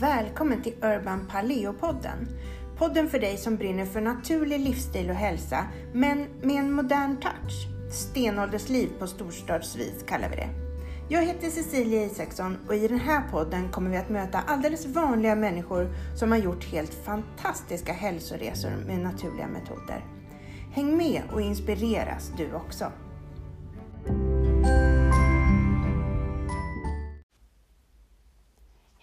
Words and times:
Välkommen 0.00 0.62
till 0.62 0.74
Urban 0.82 1.28
Paleo-podden. 1.30 2.28
Podden 2.76 3.08
för 3.08 3.18
dig 3.18 3.36
som 3.36 3.56
brinner 3.56 3.86
för 3.86 4.00
naturlig 4.00 4.60
livsstil 4.60 5.10
och 5.10 5.16
hälsa, 5.16 5.66
men 5.92 6.26
med 6.42 6.56
en 6.56 6.72
modern 6.72 7.16
touch. 7.16 7.68
Stenåldersliv 7.92 8.88
på 8.98 9.06
storstadsvis 9.06 10.04
kallar 10.08 10.28
vi 10.28 10.36
det. 10.36 10.48
Jag 11.08 11.26
heter 11.26 11.50
Cecilia 11.50 12.04
Isaksson 12.04 12.56
och 12.68 12.74
i 12.74 12.88
den 12.88 13.00
här 13.00 13.22
podden 13.30 13.68
kommer 13.68 13.90
vi 13.90 13.96
att 13.96 14.08
möta 14.08 14.38
alldeles 14.38 14.86
vanliga 14.86 15.34
människor 15.34 15.88
som 16.16 16.30
har 16.30 16.38
gjort 16.38 16.64
helt 16.64 16.94
fantastiska 16.94 17.92
hälsoresor 17.92 18.72
med 18.86 18.98
naturliga 18.98 19.46
metoder. 19.46 20.04
Häng 20.72 20.96
med 20.96 21.22
och 21.32 21.40
inspireras 21.40 22.32
du 22.36 22.52
också. 22.52 22.92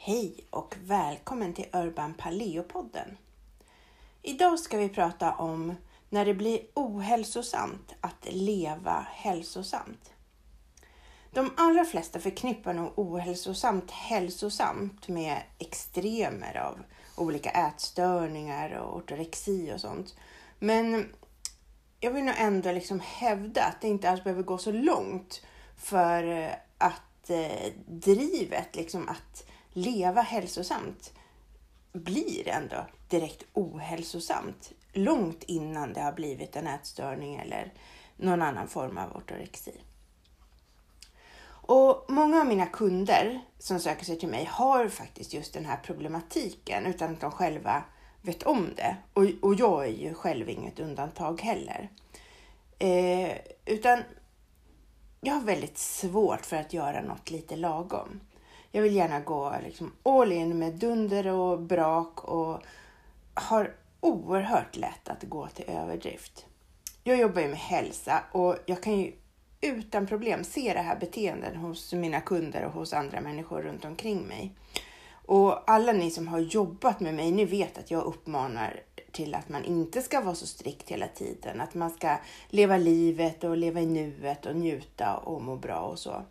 Hej 0.08 0.36
och 0.50 0.76
välkommen 0.84 1.54
till 1.54 1.66
Urban 1.74 2.14
Paleo-podden. 2.14 3.18
Idag 4.22 4.60
ska 4.60 4.78
vi 4.78 4.90
prata 4.90 5.34
om 5.34 5.76
när 6.10 6.26
det 6.26 6.34
blir 6.34 6.60
ohälsosamt 6.74 7.96
att 8.02 8.28
leva 8.30 9.08
hälsosamt. 9.12 10.14
De 11.32 11.52
allra 11.58 11.86
flesta 11.86 12.20
förknippar 12.20 12.74
nog 12.74 12.92
ohälsosamt 12.96 13.92
hälsosamt 13.92 15.08
med 15.08 15.42
extremer 15.60 16.58
av 16.58 16.80
olika 17.18 17.50
ätstörningar 17.50 18.72
och 18.72 18.98
ortorexi 18.98 19.74
och 19.76 19.82
sånt. 19.82 20.16
Men 20.60 21.14
jag 22.00 22.12
vill 22.12 22.24
nog 22.24 22.36
ändå 22.38 22.72
liksom 22.72 23.00
hävda 23.00 23.64
att 23.64 23.82
det 23.82 23.88
inte 23.88 24.10
alls 24.10 24.24
behöver 24.24 24.44
gå 24.44 24.58
så 24.58 24.72
långt 24.72 25.46
för 25.78 26.52
att 26.78 27.30
eh, 27.30 27.72
drivet 27.88 28.76
liksom 28.76 29.10
att 29.10 29.46
leva 29.76 30.22
hälsosamt 30.22 31.14
blir 31.94 32.48
ändå 32.48 32.86
direkt 33.10 33.44
ohälsosamt 33.54 34.72
långt 34.94 35.44
innan 35.44 35.94
det 35.94 36.02
har 36.02 36.12
blivit 36.12 36.56
en 36.56 36.68
ätstörning 36.68 37.36
eller 37.36 37.74
någon 38.18 38.42
annan 38.42 38.68
form 38.68 38.98
av 38.98 39.16
ortorexi. 39.16 39.72
Och 41.68 42.06
Många 42.08 42.40
av 42.40 42.48
mina 42.48 42.66
kunder 42.66 43.42
som 43.60 43.80
söker 43.80 44.06
sig 44.06 44.20
till 44.20 44.30
mig 44.30 44.46
har 44.52 44.90
faktiskt 44.90 45.34
just 45.34 45.54
den 45.54 45.66
här 45.66 45.78
problematiken 45.84 46.86
utan 46.86 47.14
att 47.14 47.22
de 47.22 47.32
själva 47.32 47.84
vet 48.22 48.44
om 48.44 48.70
det. 48.76 48.98
Och, 49.14 49.24
och 49.42 49.56
jag 49.56 49.86
är 49.86 49.92
ju 49.92 50.14
själv 50.14 50.50
inget 50.50 50.80
undantag 50.80 51.42
heller. 51.42 51.90
Eh, 52.80 53.38
utan 53.66 54.04
jag 55.22 55.34
har 55.34 55.42
väldigt 55.42 55.78
svårt 55.78 56.46
för 56.46 56.56
att 56.58 56.74
göra 56.74 57.02
något 57.02 57.32
lite 57.32 57.56
lagom. 57.56 58.20
Jag 58.76 58.82
vill 58.82 58.96
gärna 58.96 59.20
gå 59.20 59.56
liksom 59.64 59.92
all 60.04 60.32
in 60.32 60.60
med 60.60 60.74
dunder 60.74 61.28
och 61.28 61.60
brak 61.62 62.24
och 62.24 62.64
har 63.34 63.76
oerhört 64.00 64.76
lätt 64.76 65.10
att 65.10 65.24
gå 65.24 65.48
till 65.48 65.66
överdrift. 65.68 66.46
Jag 67.04 67.18
jobbar 67.18 67.42
ju 67.42 67.48
med 67.48 67.58
hälsa 67.58 68.24
och 68.32 68.56
jag 68.66 68.84
kan 68.84 69.00
ju 69.00 69.14
utan 69.62 70.08
problem 70.08 70.44
se 70.44 70.74
det 70.74 70.80
här 70.80 71.00
beteendet 71.00 71.56
hos 71.56 71.94
mina 71.94 72.22
kunder 72.22 72.66
och 72.66 72.72
hos 72.72 72.94
andra 72.94 73.22
människor 73.22 73.62
runt 73.62 73.86
omkring 73.86 74.22
mig. 74.22 74.52
Och 75.26 75.72
alla 75.72 75.92
ni 75.92 76.12
som 76.12 76.28
har 76.28 76.40
jobbat 76.40 77.00
med 77.00 77.14
mig, 77.14 77.32
ni 77.32 77.46
vet 77.46 77.78
att 77.78 77.92
jag 77.92 78.04
uppmanar 78.04 78.80
till 79.12 79.36
att 79.36 79.50
man 79.50 79.66
inte 79.66 80.02
ska 80.02 80.22
vara 80.22 80.36
så 80.36 80.48
strikt 80.48 80.90
hela 80.90 81.08
tiden. 81.08 81.62
Att 81.62 81.74
man 81.74 81.90
ska 81.90 82.18
leva 82.50 82.78
livet 82.78 83.44
och 83.44 83.58
leva 83.58 83.82
i 83.82 83.86
nuet 83.86 84.46
och 84.46 84.56
njuta 84.56 85.18
och 85.18 85.42
må 85.42 85.56
bra 85.56 85.80
och 85.80 86.00
så. 86.00 86.24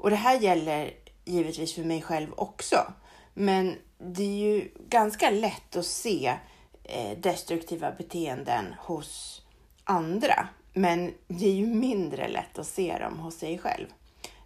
Och 0.00 0.10
det 0.10 0.16
här 0.16 0.40
gäller 0.40 0.94
givetvis 1.30 1.74
för 1.74 1.84
mig 1.84 2.02
själv 2.02 2.28
också. 2.36 2.92
Men 3.34 3.76
det 3.98 4.22
är 4.22 4.54
ju 4.54 4.70
ganska 4.88 5.30
lätt 5.30 5.76
att 5.76 5.86
se 5.86 6.36
eh, 6.84 7.18
destruktiva 7.18 7.92
beteenden 7.92 8.74
hos 8.78 9.42
andra. 9.84 10.48
Men 10.72 11.14
det 11.28 11.46
är 11.46 11.54
ju 11.54 11.66
mindre 11.66 12.28
lätt 12.28 12.58
att 12.58 12.66
se 12.66 12.98
dem 12.98 13.18
hos 13.18 13.34
sig 13.38 13.58
själv. 13.58 13.86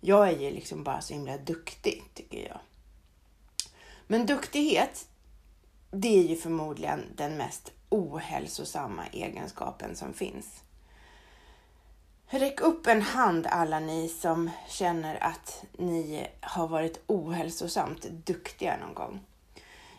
Jag 0.01 0.29
är 0.29 0.39
ju 0.39 0.51
liksom 0.51 0.85
bara 0.85 1.01
så 1.01 1.15
himla 1.15 1.39
duktig, 1.39 2.03
tycker 2.15 2.49
jag. 2.49 2.61
Men 4.07 4.27
duktighet, 4.27 5.09
det 5.91 6.19
är 6.19 6.23
ju 6.23 6.37
förmodligen 6.37 7.01
den 7.17 7.37
mest 7.37 7.73
ohälsosamma 7.89 9.07
egenskapen 9.13 9.97
som 9.97 10.13
finns. 10.13 10.64
Räck 12.35 12.61
upp 12.61 12.87
en 12.87 13.03
hand 13.03 13.47
alla 13.47 13.81
ni 13.81 14.09
som 14.09 14.51
känner 14.69 15.25
att 15.25 15.65
ni 15.79 16.27
har 16.41 16.69
varit 16.69 17.03
ohälsosamt 17.07 18.03
duktiga 18.03 18.77
någon 18.77 18.95
gång. 18.95 19.21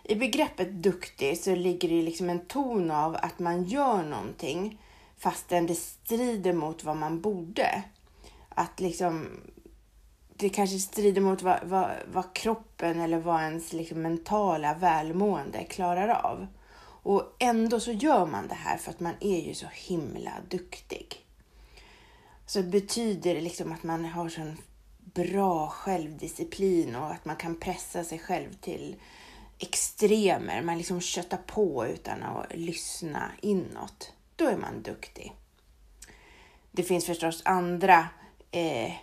I 0.03 0.15
begreppet 0.15 0.71
duktig 0.71 1.37
så 1.37 1.55
ligger 1.55 1.89
det 1.89 2.01
liksom 2.01 2.29
en 2.29 2.45
ton 2.45 2.91
av 2.91 3.15
att 3.15 3.39
man 3.39 3.63
gör 3.63 4.03
någonting 4.03 4.81
fastän 5.17 5.67
det 5.67 5.75
strider 5.75 6.53
mot 6.53 6.83
vad 6.83 6.97
man 6.97 7.21
borde. 7.21 7.83
Att 8.49 8.79
liksom 8.79 9.27
det 10.35 10.49
kanske 10.49 10.79
strider 10.79 11.21
mot 11.21 11.41
vad, 11.41 11.59
vad, 11.63 11.91
vad 12.13 12.33
kroppen 12.35 12.99
eller 12.99 13.17
vad 13.17 13.41
ens 13.41 13.73
liksom 13.73 14.01
mentala 14.01 14.73
välmående 14.73 15.63
klarar 15.63 16.09
av. 16.09 16.47
Och 17.03 17.35
ändå 17.39 17.79
så 17.79 17.91
gör 17.91 18.25
man 18.25 18.47
det 18.47 18.55
här 18.55 18.77
för 18.77 18.91
att 18.91 18.99
man 18.99 19.13
är 19.19 19.47
ju 19.47 19.53
så 19.53 19.67
himla 19.73 20.31
duktig. 20.49 21.25
Så 22.45 22.63
betyder 22.63 23.33
det 23.33 23.41
liksom 23.41 23.71
att 23.71 23.83
man 23.83 24.05
har 24.05 24.29
sån 24.29 24.57
bra 24.97 25.67
självdisciplin 25.67 26.95
och 26.95 27.11
att 27.11 27.25
man 27.25 27.35
kan 27.35 27.55
pressa 27.55 28.03
sig 28.03 28.19
själv 28.19 28.53
till 28.53 28.95
extremer. 29.59 30.61
Man 30.61 30.77
liksom 30.77 31.01
köttar 31.01 31.37
på 31.37 31.87
utan 31.87 32.23
att 32.23 32.55
lyssna 32.55 33.31
inåt. 33.41 34.13
Då 34.35 34.47
är 34.47 34.57
man 34.57 34.81
duktig. 34.81 35.33
Det 36.71 36.83
finns 36.83 37.05
förstås 37.05 37.41
andra, 37.45 38.07
eh, 38.51 38.93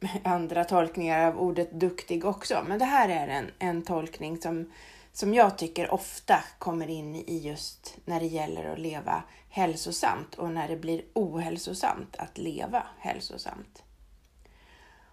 andra 0.24 0.64
tolkningar 0.64 1.26
av 1.26 1.38
ordet 1.38 1.72
duktig 1.72 2.24
också, 2.24 2.64
men 2.68 2.78
det 2.78 2.84
här 2.84 3.08
är 3.08 3.28
en, 3.28 3.50
en 3.58 3.82
tolkning 3.82 4.40
som 4.40 4.72
som 5.12 5.34
jag 5.34 5.58
tycker 5.58 5.94
ofta 5.94 6.44
kommer 6.58 6.90
in 6.90 7.16
i 7.16 7.38
just 7.38 7.96
när 8.04 8.20
det 8.20 8.26
gäller 8.26 8.64
att 8.64 8.78
leva 8.78 9.22
hälsosamt 9.48 10.34
och 10.34 10.50
när 10.50 10.68
det 10.68 10.76
blir 10.76 11.02
ohälsosamt 11.12 12.16
att 12.16 12.38
leva 12.38 12.86
hälsosamt. 12.98 13.82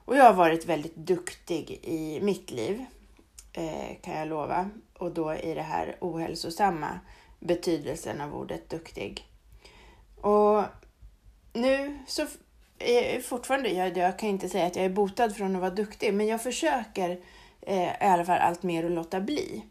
Och 0.05 0.17
jag 0.17 0.23
har 0.23 0.33
varit 0.33 0.65
väldigt 0.65 0.95
duktig 0.95 1.79
i 1.83 2.19
mitt 2.21 2.51
liv, 2.51 2.85
eh, 3.53 4.01
kan 4.01 4.17
jag 4.17 4.27
lova. 4.27 4.69
Och 4.93 5.11
då 5.11 5.33
i 5.35 5.53
det 5.53 5.61
här 5.61 5.97
ohälsosamma 6.01 6.99
betydelsen 7.39 8.21
av 8.21 8.35
ordet 8.35 8.69
duktig. 8.69 9.27
Och 10.21 10.63
nu 11.53 11.99
så 12.07 12.27
är 12.79 13.15
eh, 13.15 13.21
fortfarande, 13.21 13.69
jag, 13.69 13.97
jag 13.97 14.19
kan 14.19 14.29
inte 14.29 14.49
säga 14.49 14.65
att 14.65 14.75
jag 14.75 14.85
är 14.85 14.89
botad 14.89 15.35
från 15.35 15.55
att 15.55 15.61
vara 15.61 15.71
duktig, 15.71 16.13
men 16.13 16.27
jag 16.27 16.43
försöker 16.43 17.19
eh, 17.61 17.87
i 17.87 17.95
alla 17.99 18.25
fall 18.25 18.39
allt 18.39 18.63
mer 18.63 18.85
att 18.85 18.91
låta 18.91 19.21
bli. 19.21 19.63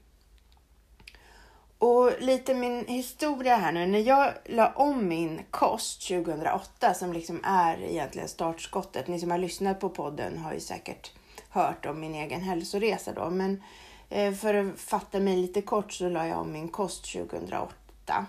Och 1.86 2.12
lite 2.18 2.54
min 2.54 2.86
historia 2.86 3.56
här 3.56 3.72
nu. 3.72 3.86
När 3.86 3.98
jag 3.98 4.32
la 4.44 4.72
om 4.76 5.08
min 5.08 5.40
kost 5.50 6.08
2008 6.08 6.94
som 6.94 7.12
liksom 7.12 7.40
är 7.44 7.82
egentligen 7.82 8.28
startskottet. 8.28 9.08
Ni 9.08 9.18
som 9.18 9.30
har 9.30 9.38
lyssnat 9.38 9.80
på 9.80 9.88
podden 9.88 10.38
har 10.38 10.52
ju 10.52 10.60
säkert 10.60 11.12
hört 11.48 11.86
om 11.86 12.00
min 12.00 12.14
egen 12.14 12.40
hälsoresa 12.40 13.12
då. 13.12 13.30
Men 13.30 13.62
eh, 14.08 14.34
för 14.34 14.54
att 14.54 14.80
fatta 14.80 15.20
mig 15.20 15.36
lite 15.36 15.62
kort 15.62 15.92
så 15.92 16.08
la 16.08 16.26
jag 16.26 16.38
om 16.38 16.52
min 16.52 16.68
kost 16.68 17.12
2008. 17.12 18.26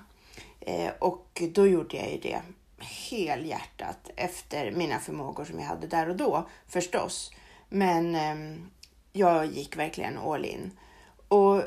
Eh, 0.60 0.92
och 1.00 1.42
då 1.52 1.68
gjorde 1.68 1.98
jag 1.98 2.12
ju 2.12 2.18
det 2.18 2.42
helhjärtat 2.80 4.10
efter 4.16 4.72
mina 4.72 5.00
förmågor 5.00 5.46
som 5.46 5.60
jag 5.60 5.68
hade 5.68 5.88
där 5.88 6.10
och 6.10 6.16
då 6.16 6.48
förstås. 6.68 7.32
Men 7.70 8.16
ehm, 8.16 8.70
jag 9.14 9.46
gick 9.46 9.78
verkligen 9.78 10.18
all 10.18 10.46
in. 10.46 10.72
Och 11.28 11.64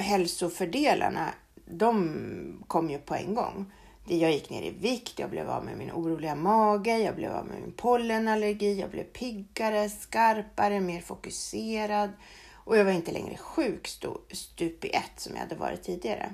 hälsofördelarna, 0.00 1.34
de 1.64 2.64
kom 2.66 2.90
ju 2.90 2.98
på 2.98 3.14
en 3.14 3.34
gång. 3.34 3.72
Jag 4.06 4.32
gick 4.32 4.50
ner 4.50 4.62
i 4.62 4.70
vikt, 4.70 5.18
jag 5.18 5.30
blev 5.30 5.50
av 5.50 5.64
med 5.64 5.78
min 5.78 5.92
oroliga 5.92 6.34
mage, 6.34 6.98
jag 6.98 7.14
blev 7.14 7.32
av 7.32 7.46
med 7.46 7.60
min 7.60 7.72
pollenallergi, 7.72 8.80
jag 8.80 8.90
blev 8.90 9.04
piggare, 9.04 9.88
skarpare, 9.88 10.80
mer 10.80 11.00
fokuserad 11.00 12.10
och 12.54 12.76
jag 12.76 12.84
var 12.84 12.92
inte 12.92 13.12
längre 13.12 13.36
sjuk 13.36 13.88
stup 14.32 14.84
i 14.84 14.88
ett 14.88 15.12
som 15.16 15.34
jag 15.34 15.40
hade 15.40 15.54
varit 15.54 15.82
tidigare. 15.82 16.32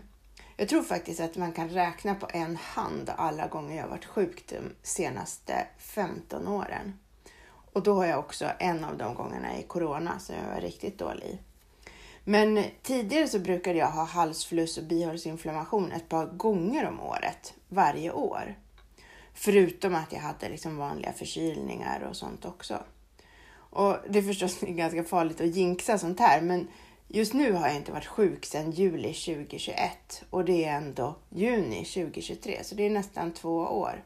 Jag 0.56 0.68
tror 0.68 0.82
faktiskt 0.82 1.20
att 1.20 1.36
man 1.36 1.52
kan 1.52 1.68
räkna 1.68 2.14
på 2.14 2.28
en 2.32 2.56
hand 2.56 3.10
alla 3.16 3.46
gånger 3.46 3.76
jag 3.76 3.88
varit 3.88 4.04
sjuk 4.04 4.44
de 4.48 4.58
senaste 4.82 5.66
15 5.78 6.48
åren. 6.48 6.98
Och 7.72 7.82
då 7.82 7.94
har 7.94 8.06
jag 8.06 8.18
också 8.18 8.46
en 8.58 8.84
av 8.84 8.96
de 8.96 9.14
gångerna 9.14 9.58
i 9.58 9.62
corona 9.62 10.18
som 10.18 10.34
jag 10.34 10.54
var 10.54 10.60
riktigt 10.60 10.98
dålig 10.98 11.42
men 12.28 12.64
tidigare 12.82 13.28
så 13.28 13.38
brukade 13.38 13.78
jag 13.78 13.90
ha 13.90 14.04
halsfluss 14.04 14.78
och 14.78 14.84
bihåleinflammation 14.84 15.92
ett 15.92 16.08
par 16.08 16.26
gånger 16.26 16.88
om 16.88 17.00
året, 17.00 17.54
varje 17.68 18.12
år. 18.12 18.54
Förutom 19.34 19.94
att 19.94 20.12
jag 20.12 20.20
hade 20.20 20.48
liksom 20.48 20.76
vanliga 20.76 21.12
förkylningar 21.12 22.00
och 22.00 22.16
sånt 22.16 22.44
också. 22.44 22.78
Och 23.70 23.96
det 24.08 24.18
är 24.18 24.22
förstås 24.22 24.60
ganska 24.60 25.04
farligt 25.04 25.40
att 25.40 25.56
jinxa 25.56 25.98
sånt 25.98 26.20
här, 26.20 26.40
men 26.40 26.68
Just 27.08 27.32
nu 27.32 27.52
har 27.52 27.66
jag 27.66 27.76
inte 27.76 27.92
varit 27.92 28.06
sjuk 28.06 28.44
sedan 28.44 28.70
juli 28.70 29.14
2021 29.14 30.24
och 30.30 30.44
det 30.44 30.64
är 30.64 30.76
ändå 30.76 31.16
juni 31.28 31.84
2023, 31.84 32.64
så 32.64 32.74
det 32.74 32.86
är 32.86 32.90
nästan 32.90 33.32
två 33.32 33.56
år. 33.56 34.04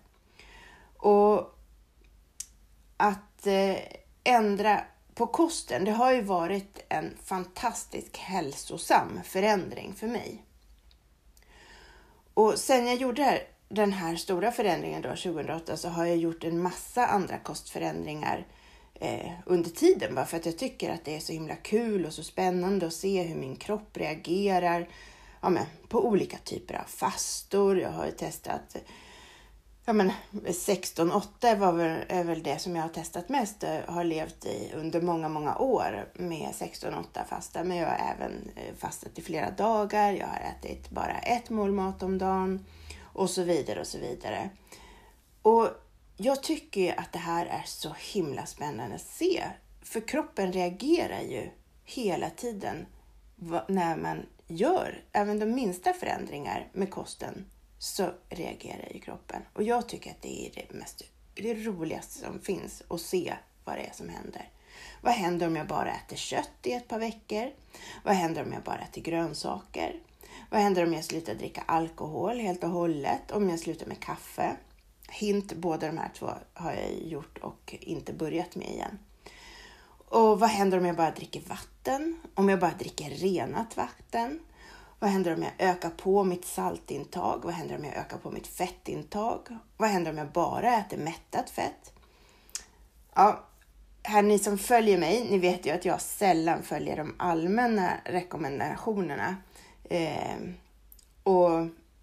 Och 0.96 1.58
att 2.96 3.46
eh, 3.46 3.76
ändra 4.24 4.80
på 5.14 5.26
kosten, 5.26 5.84
det 5.84 5.90
har 5.90 6.12
ju 6.12 6.22
varit 6.22 6.84
en 6.88 7.16
fantastisk 7.24 8.18
hälsosam 8.18 9.20
förändring 9.24 9.94
för 9.94 10.06
mig. 10.06 10.44
Och 12.34 12.58
sen 12.58 12.86
jag 12.86 12.96
gjorde 12.96 13.42
den 13.68 13.92
här 13.92 14.16
stora 14.16 14.52
förändringen 14.52 15.02
då 15.02 15.08
2008 15.08 15.76
så 15.76 15.88
har 15.88 16.04
jag 16.04 16.16
gjort 16.16 16.44
en 16.44 16.62
massa 16.62 17.06
andra 17.06 17.38
kostförändringar 17.38 18.46
eh, 18.94 19.32
under 19.46 19.70
tiden 19.70 20.14
bara 20.14 20.26
för 20.26 20.36
att 20.36 20.46
jag 20.46 20.58
tycker 20.58 20.90
att 20.90 21.04
det 21.04 21.16
är 21.16 21.20
så 21.20 21.32
himla 21.32 21.56
kul 21.56 22.06
och 22.06 22.12
så 22.12 22.22
spännande 22.22 22.86
att 22.86 22.92
se 22.92 23.22
hur 23.22 23.36
min 23.36 23.56
kropp 23.56 23.96
reagerar 23.96 24.88
ja, 25.40 25.50
men, 25.50 25.66
på 25.88 26.06
olika 26.06 26.38
typer 26.38 26.74
av 26.74 26.84
fastor. 26.84 27.80
Jag 27.80 27.90
har 27.90 28.10
testat 28.10 28.76
ja, 29.84 29.92
men 29.92 30.12
16-8 30.32 31.58
var 31.58 31.72
väl, 31.72 32.04
är 32.08 32.24
väl 32.24 32.42
det 32.42 32.58
som 32.58 32.76
jag 32.76 32.82
har 32.82 32.88
testat 32.88 33.28
mest 33.28 33.64
och 33.86 33.94
har 33.94 34.04
levt 34.04 34.44
i 34.44 34.72
under 34.74 35.00
många, 35.00 35.28
många 35.28 35.56
år 35.56 36.08
med 36.14 36.48
16-8 36.48 37.04
fasta. 37.28 37.64
Men 37.64 37.76
jag 37.76 37.86
har 37.86 38.14
även 38.14 38.50
eh, 38.56 38.74
fastat 38.78 39.18
i 39.18 39.22
flera 39.22 39.50
dagar. 39.50 40.12
Jag 40.12 40.26
har 40.26 40.40
ätit 40.40 40.90
bara 40.90 41.18
ett 41.18 41.50
mål 41.50 41.72
mat 41.72 42.02
om 42.02 42.18
dagen 42.18 42.66
och 43.02 43.30
så 43.30 43.42
vidare 43.42 43.80
och 43.80 43.86
så 43.86 43.98
vidare. 43.98 44.50
Och 45.42 45.68
jag 46.16 46.42
tycker 46.42 47.00
att 47.00 47.12
det 47.12 47.18
här 47.18 47.46
är 47.46 47.62
så 47.66 47.94
himla 48.12 48.46
spännande 48.46 48.94
att 48.94 49.00
se. 49.00 49.42
För 49.82 50.00
kroppen 50.00 50.52
reagerar 50.52 51.20
ju 51.20 51.50
hela 51.84 52.30
tiden 52.30 52.86
när 53.68 53.96
man 53.96 54.26
gör 54.46 55.04
även 55.12 55.38
de 55.38 55.46
minsta 55.46 55.92
förändringar 55.92 56.68
med 56.72 56.90
kosten 56.90 57.46
så 57.80 58.10
reagerar 58.28 58.88
ju 58.94 59.00
kroppen. 59.00 59.42
Och 59.52 59.62
jag 59.62 59.88
tycker 59.88 60.10
att 60.10 60.22
det 60.22 60.46
är 60.46 60.50
det, 60.54 60.74
mest, 60.78 61.02
det 61.34 61.54
roligaste 61.54 62.18
som 62.18 62.40
finns 62.40 62.82
att 62.88 63.00
se 63.00 63.34
vad 63.64 63.76
det 63.76 63.86
är 63.86 63.92
som 63.92 64.08
händer. 64.08 64.48
Vad 65.00 65.12
händer 65.12 65.46
om 65.46 65.56
jag 65.56 65.66
bara 65.66 65.92
äter 65.92 66.16
kött 66.16 66.50
i 66.62 66.72
ett 66.72 66.88
par 66.88 66.98
veckor? 66.98 67.50
Vad 68.04 68.14
händer 68.14 68.42
om 68.42 68.52
jag 68.52 68.62
bara 68.62 68.78
äter 68.80 69.02
grönsaker? 69.02 70.00
Vad 70.50 70.60
händer 70.60 70.86
om 70.86 70.94
jag 70.94 71.04
slutar 71.04 71.34
dricka 71.34 71.62
alkohol 71.66 72.38
helt 72.38 72.64
och 72.64 72.70
hållet? 72.70 73.30
Om 73.30 73.50
jag 73.50 73.58
slutar 73.58 73.86
med 73.86 74.00
kaffe? 74.00 74.56
Hint, 75.10 75.52
båda 75.52 75.86
de 75.86 75.98
här 75.98 76.10
två 76.14 76.30
har 76.54 76.72
jag 76.72 76.92
gjort 77.02 77.38
och 77.38 77.74
inte 77.80 78.12
börjat 78.12 78.56
med 78.56 78.70
igen. 78.70 78.98
Och 80.08 80.40
vad 80.40 80.50
händer 80.50 80.78
om 80.78 80.86
jag 80.86 80.96
bara 80.96 81.10
dricker 81.10 81.40
vatten? 81.40 82.20
Om 82.34 82.48
jag 82.48 82.60
bara 82.60 82.74
dricker 82.78 83.10
renat 83.10 83.76
vatten? 83.76 84.40
Vad 85.02 85.10
händer 85.10 85.34
om 85.34 85.42
jag 85.42 85.52
ökar 85.58 85.90
på 85.90 86.24
mitt 86.24 86.44
saltintag? 86.44 87.40
Vad 87.44 87.54
händer 87.54 87.76
om 87.76 87.84
jag 87.84 87.96
ökar 87.96 88.18
på 88.18 88.30
mitt 88.30 88.46
fettintag? 88.46 89.48
Vad 89.76 89.88
händer 89.88 90.10
om 90.10 90.18
jag 90.18 90.28
bara 90.32 90.76
äter 90.76 90.98
mättat 90.98 91.50
fett? 91.50 91.92
Ja, 93.14 93.44
här 94.02 94.22
ni 94.22 94.38
som 94.38 94.58
följer 94.58 94.98
mig, 94.98 95.26
ni 95.30 95.38
vet 95.38 95.66
ju 95.66 95.70
att 95.70 95.84
jag 95.84 96.00
sällan 96.00 96.62
följer 96.62 96.96
de 96.96 97.14
allmänna 97.18 97.92
rekommendationerna. 98.04 99.36
Eh, 99.84 100.36
och 101.22 101.50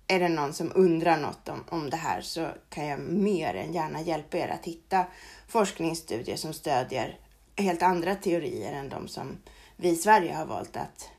är 0.08 0.20
det 0.20 0.30
någon 0.30 0.54
som 0.54 0.72
undrar 0.76 1.18
något 1.18 1.50
om, 1.50 1.64
om 1.70 1.90
det 1.90 1.98
här 1.98 2.22
så 2.22 2.48
kan 2.70 2.86
jag 2.86 3.00
mer 3.00 3.54
än 3.54 3.74
gärna 3.74 4.02
hjälpa 4.02 4.38
er 4.38 4.48
att 4.48 4.66
hitta 4.66 5.06
forskningsstudier 5.48 6.36
som 6.36 6.54
stödjer 6.54 7.20
helt 7.56 7.84
andra 7.84 8.16
teorier 8.16 8.74
än 8.74 8.90
de 8.90 9.08
som 9.08 9.38
vi 9.76 9.90
i 9.90 9.96
Sverige 9.96 10.34
har 10.34 10.46
valt 10.46 10.78
att 10.78 11.10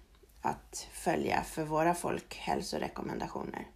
att 0.49 0.87
följa 0.93 1.43
för 1.43 1.65
våra 1.65 1.95
folkhälsorekommendationer. 1.95 3.67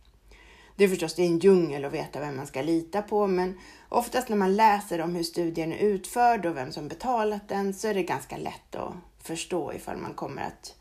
Det 0.76 0.84
är 0.84 0.88
förstås 0.88 1.14
det 1.14 1.22
är 1.22 1.26
en 1.26 1.38
djungel 1.38 1.84
att 1.84 1.92
veta 1.92 2.20
vem 2.20 2.36
man 2.36 2.46
ska 2.46 2.62
lita 2.62 3.02
på, 3.02 3.26
men 3.26 3.58
oftast 3.88 4.28
när 4.28 4.36
man 4.36 4.56
läser 4.56 5.00
om 5.00 5.14
hur 5.14 5.22
studien 5.22 5.72
är 5.72 5.78
utförd 5.78 6.46
och 6.46 6.56
vem 6.56 6.72
som 6.72 6.88
betalat 6.88 7.48
den 7.48 7.74
så 7.74 7.88
är 7.88 7.94
det 7.94 8.02
ganska 8.02 8.36
lätt 8.36 8.74
att 8.74 8.94
förstå 9.22 9.72
ifall 9.72 9.96
man 9.96 10.14
kommer 10.14 10.42
att 10.42 10.74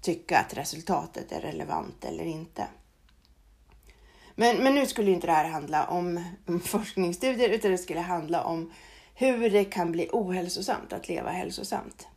tycka 0.00 0.38
att 0.38 0.54
resultatet 0.54 1.32
är 1.32 1.40
relevant 1.40 2.04
eller 2.04 2.24
inte. 2.24 2.66
Men, 4.34 4.56
men 4.56 4.74
nu 4.74 4.86
skulle 4.86 5.10
inte 5.10 5.26
det 5.26 5.32
här 5.32 5.48
handla 5.48 5.86
om, 5.86 6.24
om 6.46 6.60
forskningsstudier 6.60 7.48
utan 7.48 7.70
det 7.70 7.78
skulle 7.78 8.00
handla 8.00 8.44
om 8.44 8.72
hur 9.14 9.50
det 9.50 9.64
kan 9.64 9.92
bli 9.92 10.08
ohälsosamt 10.12 10.92
att 10.92 11.08
leva 11.08 11.30
hälsosamt. 11.30 12.08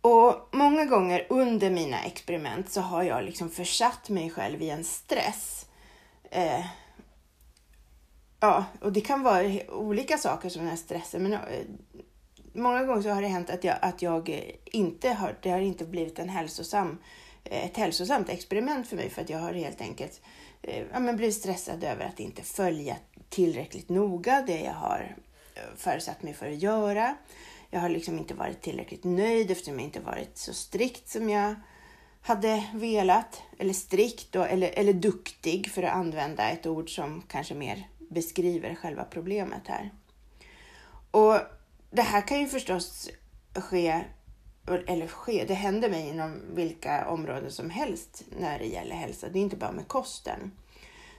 Och 0.00 0.48
många 0.52 0.84
gånger 0.84 1.26
under 1.28 1.70
mina 1.70 2.04
experiment 2.04 2.70
så 2.70 2.80
har 2.80 3.02
jag 3.02 3.24
liksom 3.24 3.50
försatt 3.50 4.08
mig 4.08 4.30
själv 4.30 4.62
i 4.62 4.70
en 4.70 4.84
stress. 4.84 5.66
Eh, 6.30 6.66
ja, 8.40 8.64
och 8.80 8.92
det 8.92 9.00
kan 9.00 9.22
vara 9.22 9.70
olika 9.70 10.18
saker 10.18 10.48
som 10.48 10.62
den 10.62 10.70
här 10.70 10.76
stressen, 10.76 11.22
men 11.22 11.32
eh, 11.32 11.40
många 12.52 12.84
gånger 12.84 13.02
så 13.02 13.08
har 13.08 13.22
det 13.22 13.28
hänt 13.28 13.50
att 13.50 13.64
jag, 13.64 13.76
att 13.80 14.02
jag 14.02 14.28
eh, 14.30 14.40
inte 14.64 15.08
har, 15.08 15.36
det 15.42 15.50
har 15.50 15.60
inte 15.60 15.84
blivit 15.84 16.18
en 16.18 16.28
hälsosam, 16.28 16.98
eh, 17.44 17.64
ett 17.64 17.76
hälsosamt 17.76 18.28
experiment 18.28 18.88
för 18.88 18.96
mig 18.96 19.10
för 19.10 19.22
att 19.22 19.30
jag 19.30 19.38
har 19.38 19.52
helt 19.52 19.80
enkelt 19.80 20.20
eh, 20.62 20.84
ja, 20.92 20.98
men 20.98 21.16
blivit 21.16 21.36
stressad 21.36 21.84
över 21.84 22.04
att 22.04 22.20
inte 22.20 22.42
följa 22.42 22.96
tillräckligt 23.28 23.88
noga 23.88 24.44
det 24.46 24.60
jag 24.60 24.72
har 24.72 25.16
föresatt 25.76 26.22
mig 26.22 26.34
för 26.34 26.46
att 26.46 26.62
göra. 26.62 27.16
Jag 27.70 27.80
har 27.80 27.88
liksom 27.88 28.18
inte 28.18 28.34
varit 28.34 28.62
tillräckligt 28.62 29.04
nöjd 29.04 29.50
eftersom 29.50 29.74
jag 29.74 29.84
inte 29.84 30.00
varit 30.00 30.38
så 30.38 30.54
strikt 30.54 31.08
som 31.08 31.30
jag 31.30 31.54
hade 32.20 32.64
velat. 32.74 33.42
Eller 33.58 33.72
strikt 33.72 34.32
då, 34.32 34.42
eller, 34.42 34.70
eller 34.70 34.92
duktig 34.92 35.70
för 35.70 35.82
att 35.82 35.94
använda 35.94 36.50
ett 36.50 36.66
ord 36.66 36.94
som 36.94 37.22
kanske 37.28 37.54
mer 37.54 37.88
beskriver 38.10 38.74
själva 38.74 39.04
problemet 39.04 39.68
här. 39.68 39.90
Och 41.10 41.40
det 41.90 42.02
här 42.02 42.20
kan 42.20 42.40
ju 42.40 42.46
förstås 42.46 43.10
ske, 43.54 44.04
eller 44.86 45.06
ske, 45.06 45.44
det 45.48 45.54
händer 45.54 45.90
mig 45.90 46.08
inom 46.08 46.40
vilka 46.54 47.08
områden 47.08 47.50
som 47.50 47.70
helst 47.70 48.24
när 48.38 48.58
det 48.58 48.66
gäller 48.66 48.94
hälsa. 48.94 49.28
Det 49.28 49.38
är 49.38 49.42
inte 49.42 49.56
bara 49.56 49.72
med 49.72 49.88
kosten. 49.88 50.52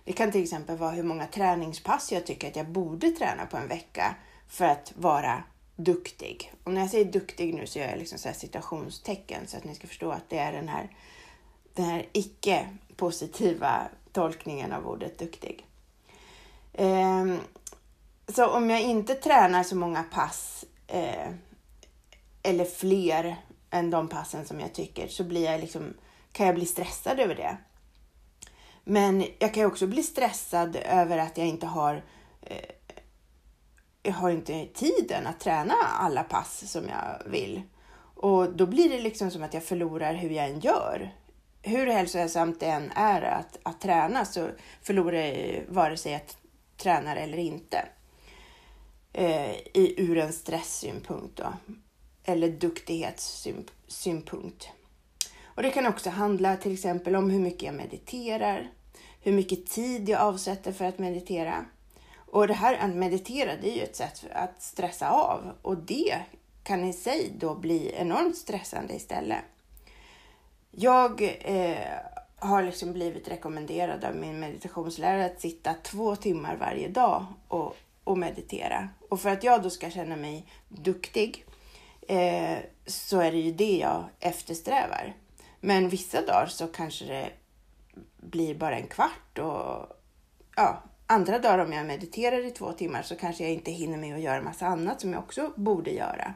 Det 0.03 0.13
kan 0.13 0.31
till 0.31 0.43
exempel 0.43 0.77
vara 0.77 0.91
hur 0.91 1.03
många 1.03 1.27
träningspass 1.27 2.11
jag 2.11 2.25
tycker 2.25 2.47
att 2.47 2.55
jag 2.55 2.69
borde 2.69 3.11
träna 3.11 3.45
på 3.45 3.57
en 3.57 3.67
vecka 3.67 4.15
för 4.47 4.65
att 4.65 4.93
vara 4.95 5.43
duktig. 5.79 6.53
Och 6.63 6.73
när 6.73 6.81
jag 6.81 6.89
säger 6.89 7.11
duktig 7.11 7.53
nu 7.53 7.67
så 7.67 7.79
gör 7.79 7.89
jag 7.89 7.99
liksom 7.99 8.19
så 8.19 8.29
citationstecken 8.33 9.47
så 9.47 9.57
att 9.57 9.63
ni 9.63 9.75
ska 9.75 9.87
förstå 9.87 10.11
att 10.11 10.29
det 10.29 10.37
är 10.37 10.51
den 10.51 10.67
här, 10.67 10.89
den 11.73 11.85
här 11.85 12.05
icke 12.13 12.69
positiva 12.95 13.89
tolkningen 14.11 14.73
av 14.73 14.87
ordet 14.87 15.19
duktig. 15.19 15.65
Um, 16.73 17.39
så 18.27 18.47
om 18.47 18.69
jag 18.69 18.81
inte 18.81 19.13
tränar 19.13 19.63
så 19.63 19.75
många 19.75 20.03
pass 20.03 20.65
eh, 20.87 21.31
eller 22.43 22.65
fler 22.65 23.35
än 23.69 23.89
de 23.89 24.07
passen 24.07 24.45
som 24.45 24.59
jag 24.59 24.73
tycker 24.73 25.07
så 25.07 25.23
blir 25.23 25.45
jag 25.45 25.61
liksom, 25.61 25.93
kan 26.31 26.45
jag 26.45 26.55
bli 26.55 26.65
stressad 26.65 27.19
över 27.19 27.35
det. 27.35 27.57
Men 28.83 29.25
jag 29.39 29.53
kan 29.53 29.65
också 29.65 29.87
bli 29.87 30.03
stressad 30.03 30.75
över 30.75 31.17
att 31.17 31.37
jag 31.37 31.47
inte 31.47 31.65
har 31.65 32.03
eh, 32.41 32.69
jag 34.03 34.13
har 34.13 34.29
inte 34.29 34.65
tiden 34.65 35.27
att 35.27 35.39
träna 35.39 35.73
alla 35.73 36.23
pass 36.23 36.71
som 36.71 36.89
jag 36.89 37.31
vill. 37.31 37.61
Och 38.15 38.53
då 38.53 38.65
blir 38.65 38.89
det 38.89 39.01
liksom 39.01 39.31
som 39.31 39.43
att 39.43 39.53
jag 39.53 39.63
förlorar 39.63 40.13
hur 40.13 40.29
jag 40.29 40.45
än 40.45 40.59
gör. 40.59 41.13
Hur 41.61 41.87
hälsosamt 41.87 42.59
det 42.59 42.65
än 42.65 42.91
är 42.95 43.21
att, 43.21 43.59
att 43.63 43.81
träna 43.81 44.25
så 44.25 44.49
förlorar 44.81 45.17
jag 45.17 45.63
vare 45.67 45.97
sig 45.97 46.11
jag 46.11 46.21
tränar 46.77 47.15
eller 47.15 47.37
inte. 47.37 47.85
Eh, 49.13 49.51
i, 49.51 49.95
ur 49.97 50.17
en 50.17 50.33
stresssynpunkt 50.33 51.37
då. 51.37 51.53
Eller 52.23 52.49
duktighetssynpunkt. 52.49 54.69
Och 55.43 55.63
det 55.63 55.71
kan 55.71 55.85
också 55.85 56.09
handla 56.09 56.57
till 56.57 56.73
exempel 56.73 57.15
om 57.15 57.29
hur 57.29 57.39
mycket 57.39 57.63
jag 57.63 57.75
mediterar, 57.75 58.71
hur 59.21 59.31
mycket 59.31 59.67
tid 59.67 60.09
jag 60.09 60.21
avsätter 60.21 60.71
för 60.71 60.85
att 60.85 60.99
meditera 60.99 61.65
och 62.31 62.47
det 62.47 62.53
här 62.53 62.77
att 62.77 62.95
meditera, 62.95 63.55
det 63.61 63.71
är 63.71 63.75
ju 63.75 63.83
ett 63.83 63.95
sätt 63.95 64.25
att 64.31 64.61
stressa 64.61 65.09
av 65.09 65.51
och 65.61 65.77
det 65.77 66.19
kan 66.63 66.83
i 66.83 66.93
sig 66.93 67.31
då 67.39 67.55
bli 67.55 67.93
enormt 67.95 68.37
stressande 68.37 68.93
istället. 68.93 69.43
Jag 70.71 71.37
eh, 71.41 71.87
har 72.35 72.63
liksom 72.63 72.93
blivit 72.93 73.27
rekommenderad 73.27 74.05
av 74.05 74.15
min 74.15 74.39
meditationslärare 74.39 75.25
att 75.25 75.41
sitta 75.41 75.73
två 75.73 76.15
timmar 76.15 76.55
varje 76.55 76.87
dag 76.87 77.25
och, 77.47 77.75
och 78.03 78.17
meditera. 78.17 78.89
Och 79.09 79.19
för 79.21 79.29
att 79.29 79.43
jag 79.43 79.63
då 79.63 79.69
ska 79.69 79.89
känna 79.89 80.15
mig 80.15 80.45
duktig 80.67 81.45
eh, 82.07 82.57
så 82.85 83.19
är 83.19 83.31
det 83.31 83.39
ju 83.39 83.51
det 83.51 83.77
jag 83.77 84.03
eftersträvar. 84.19 85.13
Men 85.59 85.89
vissa 85.89 86.21
dagar 86.21 86.47
så 86.47 86.67
kanske 86.67 87.05
det 87.05 87.29
blir 88.17 88.55
bara 88.55 88.77
en 88.77 88.87
kvart 88.87 89.39
och 89.39 89.97
ja, 90.55 90.83
andra 91.11 91.39
dagar 91.39 91.65
om 91.65 91.73
jag 91.73 91.85
mediterar 91.85 92.45
i 92.45 92.51
två 92.51 92.71
timmar 92.71 93.01
så 93.01 93.15
kanske 93.15 93.43
jag 93.43 93.53
inte 93.53 93.71
hinner 93.71 93.97
med 93.97 94.15
att 94.15 94.21
göra 94.21 94.41
massa 94.41 94.67
annat 94.67 95.01
som 95.01 95.13
jag 95.13 95.19
också 95.19 95.53
borde 95.55 95.91
göra. 95.91 96.33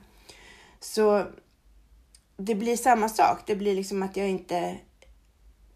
Så 0.80 1.25
det 2.38 2.56
blir 2.56 2.77
samma 2.77 3.10
sak. 3.10 3.39
Det 3.46 3.56
blir 3.56 3.75
liksom 3.75 4.03
att 4.03 4.18
jag 4.18 4.30
inte 4.30 4.77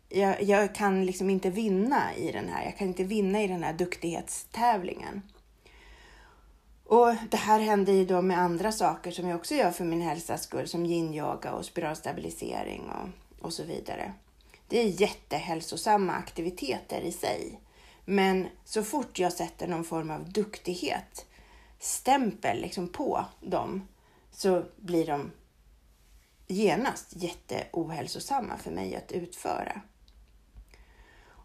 jag, 0.10 0.44
jag, 0.44 0.76
kan 0.76 1.06
liksom 1.06 1.30
inte 1.30 1.50
vinna 1.50 2.16
i 2.16 2.32
den 2.32 2.50
här. 2.50 2.66
Jag 2.66 2.78
kan 2.78 2.88
inte 2.88 3.04
vinna 3.04 3.42
i 3.42 3.48
den 3.48 3.64
här 3.64 3.74
duktighetstävlingen. 3.74 5.22
Och 6.84 7.16
det 7.30 7.38
här 7.38 7.60
händer 7.60 7.94
ju 7.94 8.06
då 8.06 8.22
med 8.22 8.40
andra 8.40 8.72
saker 8.72 9.12
som 9.12 9.28
jag 9.28 9.36
också 9.36 9.56
gör 9.56 9.72
för 9.72 9.86
min 9.86 10.02
hälsas 10.02 10.44
skull, 10.44 10.68
som 10.68 10.86
yin-yoga 10.86 11.52
och 11.52 11.66
spiralstabilisering 11.66 12.84
och, 12.90 13.46
och 13.46 13.54
så 13.54 13.64
vidare. 13.64 14.14
Det 14.68 14.80
är 14.80 15.02
jättehälsosamma 15.02 16.14
aktiviteter 16.14 17.02
i 17.02 17.12
sig. 17.12 17.60
Men 18.10 18.48
så 18.66 18.84
fort 18.84 19.20
jag 19.20 19.34
sätter 19.34 19.68
någon 19.68 19.84
form 19.84 20.12
av 20.12 20.32
duktighet, 20.32 21.26
stämpel 21.80 22.62
liksom 22.62 22.90
på 22.90 23.26
dem, 23.42 23.88
så 24.32 24.64
blir 24.76 25.08
de 25.08 25.32
genast 26.48 27.14
jätteohälsosamma 27.16 28.58
för 28.58 28.72
mig 28.72 28.96
att 28.96 29.12
utföra. 29.12 29.82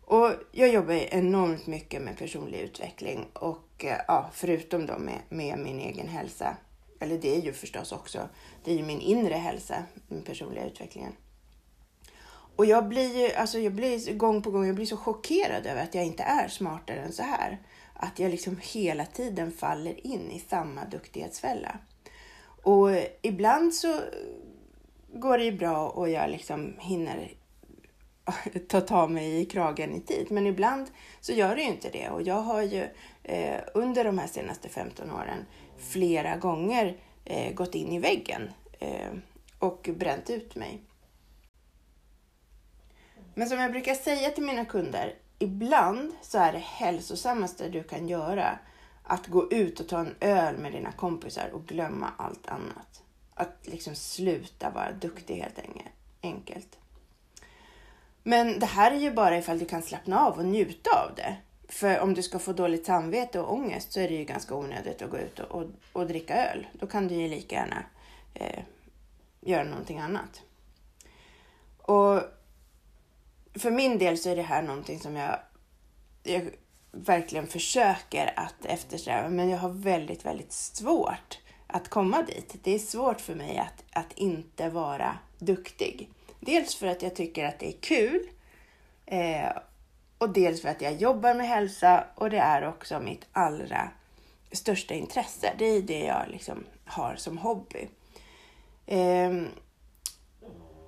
Och 0.05 0.33
jag 0.53 0.69
jobbar 0.69 0.95
enormt 0.95 1.67
mycket 1.67 2.03
med 2.03 2.19
personlig 2.19 2.61
utveckling 2.61 3.27
och 3.33 3.85
eh, 3.85 4.01
ja, 4.09 4.31
förutom 4.33 4.87
då 4.87 4.99
med, 4.99 5.21
med 5.29 5.59
min 5.59 5.81
egen 5.81 6.09
hälsa, 6.09 6.57
eller 7.01 7.19
det 7.19 7.37
är 7.37 7.41
ju 7.41 7.53
förstås 7.53 7.93
också, 7.93 8.29
det 8.65 8.73
är 8.73 8.77
ju 8.77 8.83
min 8.83 9.01
inre 9.01 9.35
hälsa, 9.35 9.85
den 10.09 10.23
personliga 10.23 10.67
utvecklingen. 10.67 11.13
Och 12.57 12.67
jag 12.67 12.89
blir 12.89 13.19
ju, 13.19 13.35
alltså 13.35 13.59
jag 13.59 13.73
blir 13.73 14.15
gång 14.15 14.43
på 14.43 14.51
gång, 14.51 14.67
jag 14.67 14.75
blir 14.75 14.87
så 14.87 14.97
chockerad 14.97 15.67
över 15.67 15.83
att 15.83 15.95
jag 15.95 16.05
inte 16.05 16.23
är 16.23 16.49
smartare 16.49 17.01
än 17.01 17.13
så 17.13 17.23
här. 17.23 17.59
Att 17.95 18.19
jag 18.19 18.31
liksom 18.31 18.59
hela 18.63 19.07
tiden 19.07 19.53
faller 19.53 20.07
in 20.07 20.31
i 20.31 20.41
samma 20.41 20.85
duktighetsfälla. 20.85 21.79
Och 22.63 22.89
ibland 23.23 23.75
så 23.75 24.01
går 25.15 25.39
det 25.39 25.45
ju 25.45 25.53
bra 25.53 25.89
och 25.89 26.09
jag 26.09 26.31
liksom 26.31 26.75
hinner 26.79 27.33
ta 28.69 28.81
tag 28.81 29.11
mig 29.11 29.41
i 29.41 29.45
kragen 29.45 29.95
i 29.95 30.01
tid. 30.01 30.27
Men 30.31 30.47
ibland 30.47 30.91
så 31.21 31.33
gör 31.33 31.57
det 31.57 31.63
ju 31.63 31.69
inte 31.69 31.91
det. 31.91 32.09
Och 32.09 32.23
jag 32.23 32.41
har 32.41 32.63
ju 32.63 32.87
eh, 33.23 33.61
under 33.75 34.05
de 34.05 34.19
här 34.19 34.27
senaste 34.27 34.69
15 34.69 35.11
åren 35.11 35.47
flera 35.79 36.37
gånger 36.37 36.97
eh, 37.25 37.55
gått 37.55 37.75
in 37.75 37.93
i 37.93 37.99
väggen 37.99 38.51
eh, 38.79 39.13
och 39.59 39.89
bränt 39.93 40.31
ut 40.31 40.57
mig. 40.57 40.83
Men 43.35 43.49
som 43.49 43.59
jag 43.59 43.73
brukar 43.73 43.95
säga 43.95 44.31
till 44.31 44.45
mina 44.45 44.65
kunder, 44.65 45.15
ibland 45.39 46.13
så 46.23 46.39
är 46.39 46.53
det 46.53 46.59
hälsosammaste 46.59 47.69
du 47.69 47.83
kan 47.83 48.09
göra 48.09 48.59
att 49.03 49.27
gå 49.27 49.53
ut 49.53 49.81
och 49.81 49.89
ta 49.89 49.99
en 49.99 50.15
öl 50.21 50.59
med 50.59 50.73
dina 50.73 50.93
kompisar 50.93 51.51
och 51.53 51.67
glömma 51.67 52.11
allt 52.17 52.49
annat. 52.49 53.03
Att 53.35 53.59
liksom 53.63 53.95
sluta 53.95 54.71
vara 54.71 54.93
duktig 54.93 55.37
helt 55.37 55.59
enkelt. 56.23 56.79
Men 58.23 58.59
det 58.59 58.67
här 58.67 58.93
är 58.93 58.99
ju 58.99 59.11
bara 59.11 59.39
ifall 59.39 59.59
du 59.59 59.65
kan 59.65 59.83
slappna 59.83 60.27
av 60.27 60.39
och 60.39 60.45
njuta 60.45 60.91
av 60.91 61.15
det. 61.17 61.37
För 61.69 62.01
om 62.01 62.15
du 62.15 62.23
ska 62.23 62.39
få 62.39 62.53
dåligt 62.53 62.87
samvete 62.87 63.41
och 63.41 63.53
ångest 63.53 63.93
så 63.93 64.01
är 64.01 64.09
det 64.09 64.15
ju 64.15 64.25
ganska 64.25 64.55
onödigt 64.55 65.03
att 65.03 65.11
gå 65.11 65.19
ut 65.19 65.39
och, 65.39 65.51
och, 65.51 65.71
och 65.93 66.07
dricka 66.07 66.51
öl. 66.51 66.67
Då 66.73 66.87
kan 66.87 67.09
du 67.09 67.15
ju 67.15 67.29
lika 67.29 67.55
gärna 67.57 67.83
eh, 68.35 68.63
göra 69.41 69.65
någonting 69.65 69.99
annat. 69.99 70.43
Och 71.79 72.23
för 73.55 73.71
min 73.71 73.99
del 73.99 74.19
så 74.19 74.31
är 74.31 74.37
det 74.37 74.43
här 74.43 74.63
någonting 74.63 75.01
som 75.01 75.17
jag, 75.17 75.39
jag 76.23 76.51
verkligen 76.93 77.47
försöker 77.47 78.33
att 78.37 78.65
eftersträva, 78.65 79.29
men 79.29 79.49
jag 79.49 79.59
har 79.59 79.69
väldigt, 79.69 80.25
väldigt 80.25 80.53
svårt 80.53 81.39
att 81.67 81.89
komma 81.89 82.23
dit. 82.23 82.55
Det 82.63 82.75
är 82.75 82.79
svårt 82.79 83.21
för 83.21 83.35
mig 83.35 83.59
att, 83.59 83.85
att 83.93 84.13
inte 84.13 84.69
vara 84.69 85.19
duktig. 85.39 86.09
Dels 86.41 86.75
för 86.75 86.87
att 86.87 87.03
jag 87.03 87.17
tycker 87.17 87.45
att 87.45 87.59
det 87.59 87.69
är 87.69 87.81
kul 87.81 88.29
eh, 89.07 89.51
och 90.19 90.31
dels 90.31 90.63
för 90.63 90.69
att 90.69 90.81
jag 90.81 90.95
jobbar 90.95 91.35
med 91.35 91.49
hälsa 91.49 92.05
och 92.15 92.31
det 92.31 92.39
är 92.39 92.69
också 92.69 93.01
mitt 93.01 93.27
allra 93.33 93.91
största 94.53 94.95
intresse. 94.95 95.53
Det 95.59 95.65
är 95.65 95.83
det 95.83 96.05
jag 96.05 96.29
liksom 96.29 96.65
har 96.85 97.15
som 97.17 97.39
hobby. 97.39 97.89
Eh, 98.87 99.33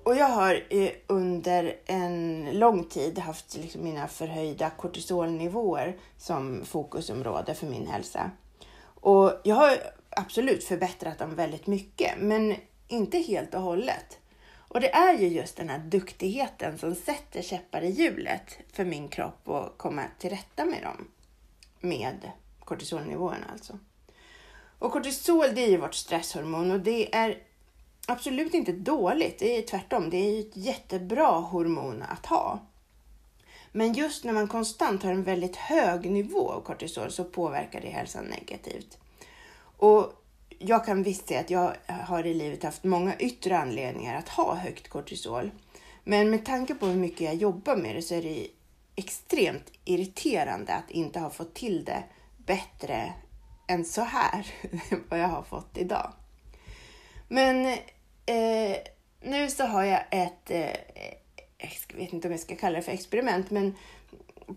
och 0.05 0.17
jag 0.17 0.29
har 0.29 0.63
under 1.07 1.77
en 1.87 2.51
lång 2.59 2.85
tid 2.85 3.19
haft 3.19 3.57
liksom 3.57 3.85
mina 3.85 4.09
förhöjda 4.09 4.71
kortisolnivåer 4.71 5.97
som 6.19 6.65
fokusområde 6.65 7.55
för 7.55 7.67
min 7.67 7.87
hälsa. 7.87 8.31
Och 9.01 9.41
jag 9.45 9.55
har 9.55 9.79
absolut 10.11 10.65
förbättrat 10.65 11.19
dem 11.19 11.35
väldigt 11.35 11.67
mycket, 11.67 12.13
men 12.19 12.55
inte 12.89 13.19
helt 13.19 13.55
och 13.55 13.63
hållet. 13.63 14.19
Och 14.57 14.81
det 14.81 14.95
är 14.95 15.19
ju 15.19 15.29
just 15.29 15.57
den 15.57 15.69
här 15.69 15.79
duktigheten 15.79 16.79
som 16.79 16.95
sätter 16.95 17.43
käppar 17.43 17.83
i 17.83 17.91
hjulet 17.91 18.59
för 18.73 18.85
min 18.85 19.09
kropp 19.09 19.49
att 19.49 19.79
komma 19.79 20.03
till 20.19 20.31
rätta 20.31 20.65
med 20.65 20.83
dem. 20.83 21.09
Med 21.81 22.31
kortisolnivåerna 22.61 23.47
alltså. 23.53 23.79
Och 24.79 24.93
kortisol 24.93 25.47
det 25.55 25.65
är 25.65 25.71
ju 25.71 25.77
vårt 25.77 25.95
stresshormon 25.95 26.71
och 26.71 26.81
det 26.81 27.15
är 27.15 27.39
absolut 28.07 28.55
inte 28.55 28.73
dåligt. 28.73 29.39
Det 29.39 29.59
är 29.59 29.63
tvärtom. 29.63 30.11
Det 30.11 30.17
är 30.17 30.41
ett 30.41 30.57
jättebra 30.57 31.31
hormon 31.31 32.03
att 32.03 32.27
ha. 32.27 32.59
Men 33.73 33.93
just 33.93 34.25
när 34.25 34.33
man 34.33 34.49
konstant 34.49 35.03
har 35.03 35.13
en 35.13 35.23
väldigt 35.23 35.57
hög 35.57 36.11
nivå 36.11 36.51
av 36.51 36.61
kortisol 36.61 37.11
så 37.11 37.25
påverkar 37.25 37.81
det 37.81 37.89
hälsan 37.89 38.25
negativt. 38.25 38.99
Och 39.77 40.25
jag 40.59 40.85
kan 40.85 41.03
visst 41.03 41.29
säga 41.29 41.41
att 41.41 41.51
jag 41.51 41.75
har 41.87 42.27
i 42.27 42.35
livet 42.35 42.63
haft 42.63 42.85
många 42.85 43.17
yttre 43.19 43.59
anledningar 43.59 44.19
att 44.19 44.29
ha 44.29 44.55
högt 44.55 44.89
kortisol. 44.89 45.51
Men 46.05 46.31
med 46.31 46.45
tanke 46.45 46.75
på 46.75 46.87
hur 46.87 46.97
mycket 46.97 47.21
jag 47.21 47.35
jobbar 47.35 47.77
med 47.77 47.97
det 47.97 48.03
så 48.03 48.15
är 48.15 48.23
det 48.23 48.49
extremt 48.97 49.73
irriterande 49.85 50.73
att 50.75 50.91
inte 50.91 51.21
ha 51.21 51.31
fått 51.31 51.55
till 51.55 51.85
det 51.85 52.05
bättre 52.47 53.13
än 53.67 53.85
så 53.85 54.03
här, 54.03 54.47
vad 55.09 55.21
jag 55.21 55.29
har 55.29 55.43
fått 55.43 55.79
idag. 55.79 56.13
Men 57.29 57.79
eh, 58.27 58.77
nu 59.21 59.51
så 59.51 59.65
har 59.65 59.85
jag 59.85 60.03
ett, 60.11 60.51
eh, 60.51 60.77
jag 61.59 61.97
vet 61.97 62.13
inte 62.13 62.29
om 62.29 62.33
jag 62.33 62.41
ska 62.41 62.57
kalla 62.57 62.77
det 62.77 62.83
för 62.83 62.93
experiment, 62.93 63.51
men 63.51 63.75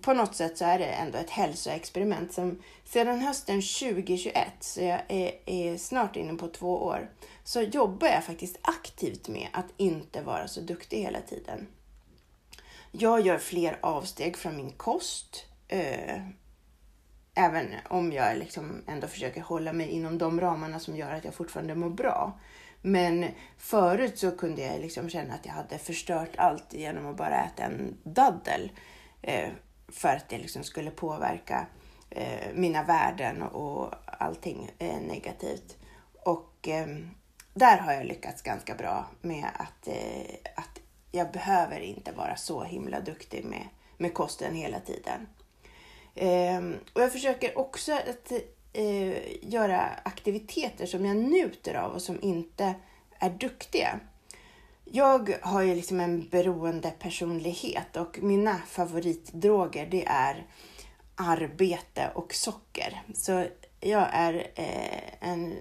på 0.01 0.13
något 0.13 0.35
sätt 0.35 0.57
så 0.57 0.65
är 0.65 0.79
det 0.79 0.85
ändå 0.85 1.17
ett 1.17 1.29
hälsoexperiment 1.29 2.33
som 2.33 2.61
sedan 2.85 3.19
hösten 3.19 3.61
2021, 3.61 4.47
så 4.59 4.81
jag 4.81 5.01
är, 5.07 5.31
är, 5.45 5.77
snart 5.77 6.15
inne 6.15 6.33
på 6.33 6.47
två 6.47 6.83
år, 6.83 7.09
så 7.43 7.61
jobbar 7.61 8.07
jag 8.07 8.23
faktiskt 8.23 8.57
aktivt 8.61 9.27
med 9.27 9.47
att 9.51 9.67
inte 9.77 10.21
vara 10.21 10.47
så 10.47 10.61
duktig 10.61 10.97
hela 10.97 11.21
tiden. 11.21 11.67
Jag 12.91 13.21
gör 13.21 13.37
fler 13.37 13.77
avsteg 13.81 14.37
från 14.37 14.57
min 14.57 14.71
kost, 14.71 15.45
eh, 15.67 16.21
även 17.33 17.73
om 17.89 18.11
jag 18.11 18.37
liksom 18.37 18.83
ändå 18.87 19.07
försöker 19.07 19.41
hålla 19.41 19.73
mig 19.73 19.89
inom 19.89 20.17
de 20.17 20.41
ramarna 20.41 20.79
som 20.79 20.95
gör 20.95 21.11
att 21.11 21.25
jag 21.25 21.33
fortfarande 21.33 21.75
mår 21.75 21.89
bra. 21.89 22.39
Men 22.81 23.25
förut 23.57 24.19
så 24.19 24.31
kunde 24.31 24.61
jag 24.61 24.81
liksom 24.81 25.09
känna 25.09 25.33
att 25.33 25.45
jag 25.45 25.53
hade 25.53 25.77
förstört 25.77 26.37
allt 26.37 26.73
genom 26.73 27.05
att 27.05 27.17
bara 27.17 27.43
äta 27.45 27.63
en 27.63 27.97
daddel. 28.03 28.71
Eh, 29.21 29.49
för 29.87 30.09
att 30.09 30.29
det 30.29 30.37
liksom 30.37 30.63
skulle 30.63 30.91
påverka 30.91 31.67
eh, 32.09 32.53
mina 32.53 32.83
värden 32.83 33.41
och 33.41 33.93
allting 34.05 34.71
eh, 34.79 34.97
negativt. 35.01 35.77
Och 36.23 36.67
eh, 36.67 36.87
där 37.53 37.77
har 37.77 37.93
jag 37.93 38.05
lyckats 38.05 38.41
ganska 38.41 38.75
bra 38.75 39.05
med 39.21 39.45
att, 39.53 39.87
eh, 39.87 40.35
att 40.55 40.79
jag 41.11 41.31
behöver 41.31 41.79
inte 41.79 42.11
vara 42.11 42.35
så 42.35 42.63
himla 42.63 42.99
duktig 42.99 43.45
med, 43.45 43.67
med 43.97 44.13
kosten 44.13 44.55
hela 44.55 44.79
tiden. 44.79 45.27
Ehm, 46.15 46.75
och 46.93 47.01
jag 47.01 47.11
försöker 47.11 47.57
också 47.57 47.93
att 47.93 48.31
eh, 48.77 49.17
göra 49.41 49.81
aktiviteter 50.03 50.85
som 50.85 51.05
jag 51.05 51.17
njuter 51.17 51.73
av 51.73 51.91
och 51.91 52.01
som 52.01 52.21
inte 52.21 52.75
är 53.19 53.29
duktiga. 53.29 53.99
Jag 54.85 55.37
har 55.41 55.61
ju 55.61 55.75
liksom 55.75 55.99
en 55.99 56.29
beroende 56.29 56.91
personlighet 56.99 57.97
och 57.97 58.19
mina 58.21 58.57
favoritdroger 58.57 59.85
det 59.85 60.05
är 60.05 60.45
arbete 61.15 62.11
och 62.15 62.33
socker. 62.33 63.03
Så 63.13 63.45
jag 63.79 64.07
är 64.11 64.51
eh, 64.55 65.29
en 65.29 65.55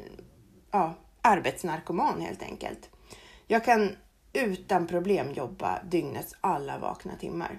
ja, 0.70 0.94
arbetsnarkoman 1.23 2.20
helt 2.20 2.42
enkelt. 2.42 2.90
Jag 3.46 3.64
kan 3.64 3.96
utan 4.32 4.87
problem 4.87 5.32
jobba 5.32 5.82
dygnets 5.85 6.35
alla 6.40 6.78
vakna 6.78 7.16
timmar. 7.16 7.58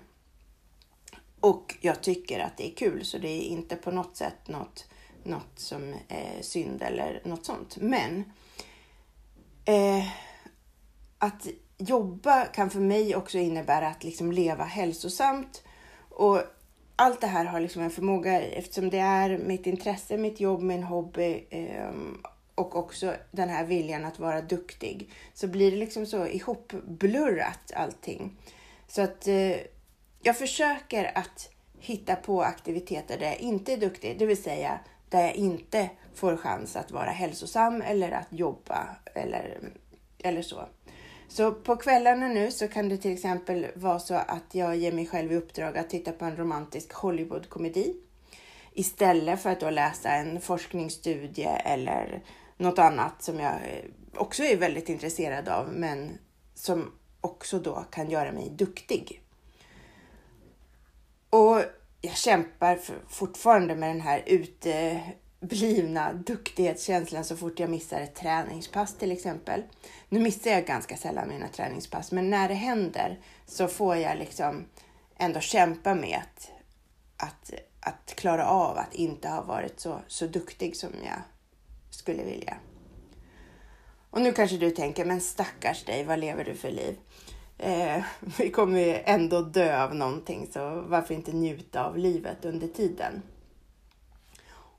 Och 1.40 1.76
jag 1.82 2.02
tycker 2.02 2.40
att 2.40 2.58
det 2.58 2.72
är 2.72 2.76
kul 2.76 3.06
så 3.06 3.18
det 3.18 3.30
är 3.30 3.42
inte 3.42 3.76
på 3.76 3.92
något 3.92 4.18
sätt 4.18 4.48
något, 4.48 4.86
något 5.28 5.60
som 5.60 5.96
är 6.08 6.42
synd 6.42 6.84
eller 6.84 7.22
något 7.26 7.46
sånt. 7.46 7.78
Men 7.78 8.24
eh, 9.66 10.08
att 11.18 11.48
jobba 11.78 12.46
kan 12.46 12.70
för 12.70 12.80
mig 12.80 13.16
också 13.16 13.38
innebära 13.38 13.88
att 13.88 14.04
liksom 14.04 14.32
leva 14.32 14.64
hälsosamt. 14.64 15.64
Och 16.10 16.42
allt 16.96 17.22
det 17.22 17.28
här 17.28 17.46
har 17.46 17.60
liksom 17.60 17.82
en 17.82 17.90
förmåga 17.90 18.42
eftersom 18.42 18.90
det 18.90 19.00
är 19.00 19.38
mitt 19.38 19.68
intresse, 19.68 20.18
mitt 20.18 20.40
jobb, 20.40 20.62
min 20.62 20.84
hobby. 20.84 21.48
Eh, 21.50 21.92
och 22.56 22.76
också 22.76 23.16
den 23.32 23.50
här 23.50 23.66
viljan 23.66 24.06
att 24.06 24.20
vara 24.20 24.42
duktig 24.42 25.10
så 25.34 25.48
blir 25.48 25.72
det 25.72 25.78
liksom 25.78 26.06
så 26.06 26.28
ihopblurrat 26.28 27.72
allting. 27.76 28.38
Så 28.88 29.02
att 29.02 29.28
eh, 29.28 29.56
jag 30.22 30.38
försöker 30.38 31.18
att 31.18 31.50
hitta 31.80 32.16
på 32.16 32.42
aktiviteter 32.42 33.20
där 33.20 33.26
jag 33.26 33.40
inte 33.40 33.74
är 33.74 33.78
duktig, 33.78 34.20
det 34.20 34.26
vill 34.26 34.44
säga 34.44 34.80
där 35.10 35.22
jag 35.22 35.36
inte 35.36 35.90
får 36.16 36.38
chans 36.38 36.76
att 36.76 36.92
vara 36.92 37.10
hälsosam 37.10 37.82
eller 37.82 38.12
att 38.12 38.28
jobba 38.30 38.88
eller, 39.16 39.60
eller 40.24 40.42
så. 40.42 40.66
Så 41.28 41.52
på 41.52 41.76
kvällarna 41.76 42.28
nu 42.28 42.52
så 42.52 42.68
kan 42.68 42.90
det 42.90 42.98
till 42.98 43.14
exempel 43.14 43.68
vara 43.76 44.00
så 44.00 44.16
att 44.16 44.46
jag 44.56 44.76
ger 44.76 44.92
mig 44.92 45.08
själv 45.08 45.32
i 45.32 45.36
uppdrag 45.36 45.78
att 45.78 45.90
titta 45.90 46.12
på 46.12 46.26
en 46.26 46.38
romantisk 46.38 46.94
Hollywoodkomedi 46.94 47.96
istället 48.74 49.42
för 49.42 49.50
att 49.50 49.60
då 49.60 49.70
läsa 49.70 50.10
en 50.10 50.42
forskningsstudie 50.42 51.50
eller 51.66 52.24
något 52.58 52.80
annat 52.80 53.22
som 53.24 53.40
jag 53.40 53.60
också 54.16 54.44
är 54.44 54.58
väldigt 54.58 54.90
intresserad 54.90 55.50
av, 55.50 55.70
men 55.74 56.18
som 56.56 56.92
också 57.22 57.60
då 57.60 57.86
kan 57.92 58.10
göra 58.10 58.32
mig 58.32 58.50
duktig. 58.50 59.22
Och 61.30 61.62
jag 62.08 62.18
kämpar 62.18 62.80
fortfarande 63.10 63.76
med 63.76 63.90
den 63.90 64.02
här 64.02 64.24
uteblivna 64.26 66.14
duktighetskänslan 66.14 67.24
så 67.24 67.38
fort 67.38 67.60
jag 67.60 67.70
missar 67.70 68.02
ett 68.02 68.16
träningspass 68.16 68.98
till 68.98 69.12
exempel. 69.12 69.64
Nu 70.10 70.20
missar 70.20 70.52
jag 70.52 70.66
ganska 70.66 70.98
sällan 70.98 71.28
mina 71.28 71.48
träningspass, 71.48 72.12
men 72.12 72.30
när 72.30 72.48
det 72.48 72.54
händer 72.54 73.20
så 73.46 73.68
får 73.68 73.96
jag 73.96 74.18
liksom 74.18 74.66
ändå 75.18 75.40
kämpa 75.40 75.96
med 75.96 76.20
att, 76.22 76.52
att, 77.18 77.54
att 77.80 78.16
klara 78.16 78.50
av 78.50 78.78
att 78.78 78.94
inte 78.94 79.30
ha 79.30 79.42
varit 79.42 79.80
så, 79.80 80.02
så 80.08 80.28
duktig 80.28 80.76
som 80.76 80.90
jag 81.06 81.22
skulle 81.90 82.24
vilja. 82.24 82.58
Och 84.10 84.22
nu 84.22 84.34
kanske 84.34 84.58
du 84.58 84.72
tänker, 84.72 85.06
men 85.06 85.22
stackars 85.22 85.86
dig, 85.86 86.04
vad 86.04 86.20
lever 86.20 86.44
du 86.44 86.56
för 86.56 86.72
liv? 86.72 86.98
Eh, 87.58 88.04
vi 88.38 88.50
kommer 88.50 88.80
ju 88.80 89.00
ändå 89.06 89.42
dö 89.42 89.84
av 89.84 89.96
någonting, 89.96 90.48
så 90.54 90.82
varför 90.88 91.14
inte 91.14 91.32
njuta 91.32 91.86
av 91.86 91.98
livet 91.98 92.46
under 92.46 92.68
tiden? 92.68 93.22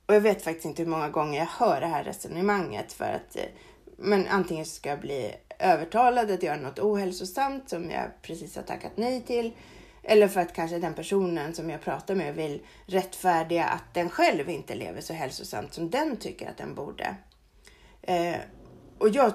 Och 0.06 0.14
jag 0.14 0.20
vet 0.20 0.42
faktiskt 0.42 0.66
inte 0.66 0.82
hur 0.82 0.90
många 0.90 1.08
gånger 1.08 1.38
jag 1.38 1.46
hör 1.46 1.80
det 1.80 1.86
här 1.86 2.04
resonemanget 2.04 2.92
för 2.92 3.04
att 3.04 3.36
eh, 3.36 3.42
men 4.00 4.26
antingen 4.28 4.66
ska 4.66 4.88
jag 4.88 5.00
bli 5.00 5.34
övertalad 5.58 6.30
att 6.30 6.42
göra 6.42 6.56
något 6.56 6.78
ohälsosamt 6.78 7.68
som 7.68 7.90
jag 7.90 8.04
precis 8.22 8.56
har 8.56 8.62
tackat 8.62 8.92
nej 8.96 9.22
till. 9.22 9.52
Eller 10.02 10.28
för 10.28 10.40
att 10.40 10.54
kanske 10.54 10.78
den 10.78 10.94
personen 10.94 11.54
som 11.54 11.70
jag 11.70 11.80
pratar 11.80 12.14
med 12.14 12.34
vill 12.34 12.60
rättfärdiga 12.86 13.64
att 13.64 13.94
den 13.94 14.10
själv 14.10 14.50
inte 14.50 14.74
lever 14.74 15.00
så 15.00 15.12
hälsosamt 15.12 15.74
som 15.74 15.90
den 15.90 16.16
tycker 16.16 16.50
att 16.50 16.56
den 16.56 16.74
borde. 16.74 17.16
Eh, 18.02 18.36
och 18.98 19.08
jag 19.08 19.34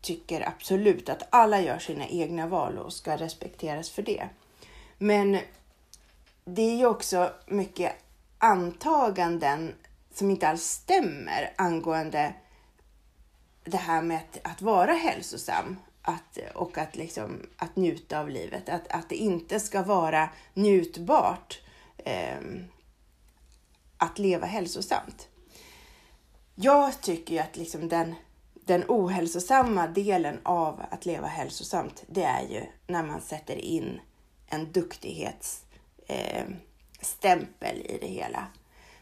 tycker 0.00 0.48
absolut 0.48 1.08
att 1.08 1.22
alla 1.30 1.60
gör 1.60 1.78
sina 1.78 2.08
egna 2.08 2.46
val 2.46 2.78
och 2.78 2.92
ska 2.92 3.16
respekteras 3.16 3.90
för 3.90 4.02
det. 4.02 4.28
Men 4.98 5.38
det 6.44 6.62
är 6.62 6.76
ju 6.76 6.86
också 6.86 7.32
mycket 7.46 7.92
antaganden 8.38 9.74
som 10.14 10.30
inte 10.30 10.48
alls 10.48 10.64
stämmer 10.64 11.52
angående 11.56 12.34
det 13.64 13.76
här 13.76 14.02
med 14.02 14.16
att, 14.16 14.52
att 14.52 14.62
vara 14.62 14.92
hälsosam 14.92 15.76
att, 16.02 16.38
och 16.54 16.78
att, 16.78 16.96
liksom, 16.96 17.46
att 17.56 17.76
njuta 17.76 18.20
av 18.20 18.28
livet. 18.28 18.68
Att, 18.68 18.88
att 18.88 19.08
det 19.08 19.16
inte 19.16 19.60
ska 19.60 19.82
vara 19.82 20.28
njutbart 20.54 21.60
eh, 21.98 22.38
att 23.96 24.18
leva 24.18 24.46
hälsosamt. 24.46 25.28
Jag 26.54 27.00
tycker 27.00 27.34
ju 27.34 27.40
att 27.40 27.56
liksom 27.56 27.88
den 27.88 28.14
den 28.66 28.84
ohälsosamma 28.88 29.86
delen 29.86 30.40
av 30.42 30.82
att 30.90 31.06
leva 31.06 31.26
hälsosamt, 31.26 32.04
det 32.06 32.24
är 32.24 32.42
ju 32.42 32.62
när 32.86 33.02
man 33.02 33.20
sätter 33.20 33.56
in 33.56 34.00
en 34.46 34.72
duktighetsstämpel 34.72 36.56
eh, 37.60 37.94
i 37.94 37.98
det 38.00 38.06
hela. 38.06 38.46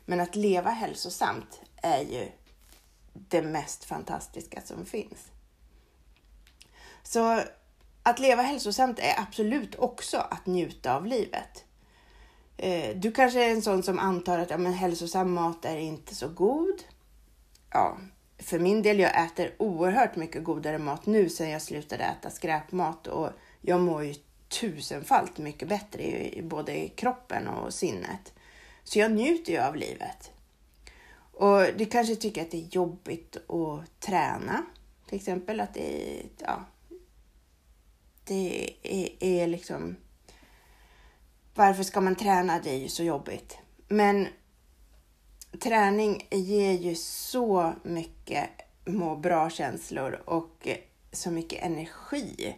Men 0.04 0.20
att 0.20 0.36
leva 0.36 0.70
hälsosamt 0.70 1.60
är 1.76 2.00
ju 2.00 2.28
det 3.12 3.42
mest 3.42 3.84
fantastiska 3.84 4.60
som 4.60 4.86
finns. 4.86 5.30
Så 7.02 7.42
att 8.02 8.18
leva 8.18 8.42
hälsosamt 8.42 8.98
är 8.98 9.20
absolut 9.20 9.74
också 9.74 10.18
att 10.18 10.46
njuta 10.46 10.96
av 10.96 11.06
livet. 11.06 11.64
Eh, 12.56 12.96
du 12.96 13.12
kanske 13.12 13.44
är 13.44 13.50
en 13.50 13.62
sån 13.62 13.82
som 13.82 13.98
antar 13.98 14.38
att 14.38 14.50
ja, 14.50 14.58
men 14.58 14.72
hälsosam 14.72 15.32
mat 15.32 15.64
är 15.64 15.76
inte 15.76 16.14
så 16.14 16.28
god. 16.28 16.82
Ja, 17.70 17.98
för 18.38 18.58
min 18.58 18.82
del, 18.82 18.98
jag 18.98 19.24
äter 19.24 19.54
oerhört 19.58 20.16
mycket 20.16 20.44
godare 20.44 20.78
mat 20.78 21.06
nu 21.06 21.28
sen 21.28 21.50
jag 21.50 21.62
slutade 21.62 22.04
äta 22.04 22.30
skräpmat 22.30 23.06
och 23.06 23.30
jag 23.60 23.80
mår 23.80 24.04
ju 24.04 24.14
tusenfalt 24.60 25.38
mycket 25.38 25.68
bättre 25.68 26.02
i, 26.02 26.42
både 26.42 26.84
i 26.84 26.88
kroppen 26.88 27.48
och 27.48 27.74
sinnet. 27.74 28.32
Så 28.84 28.98
jag 28.98 29.12
njuter 29.12 29.52
ju 29.52 29.58
av 29.58 29.76
livet. 29.76 30.30
Och 31.32 31.60
du 31.76 31.86
kanske 31.86 32.16
tycker 32.16 32.42
att 32.42 32.50
det 32.50 32.62
är 32.62 32.68
jobbigt 32.70 33.36
att 33.36 34.00
träna, 34.00 34.64
till 35.06 35.16
exempel 35.16 35.60
att 35.60 35.74
det 35.74 36.18
är, 36.18 36.26
ja, 36.38 36.64
det 38.24 38.70
är, 38.82 39.08
är 39.20 39.46
liksom 39.46 39.96
varför 41.54 41.82
ska 41.82 42.00
man 42.00 42.16
träna? 42.16 42.60
Det 42.64 42.70
är 42.70 42.78
ju 42.78 42.88
så 42.88 43.02
jobbigt. 43.02 43.58
Men 43.88 44.28
träning 45.60 46.26
ger 46.30 46.72
ju 46.72 46.94
så 46.94 47.72
mycket 47.82 48.50
må 48.84 49.16
bra-känslor 49.16 50.22
och 50.24 50.68
så 51.12 51.30
mycket 51.30 51.64
energi. 51.64 52.56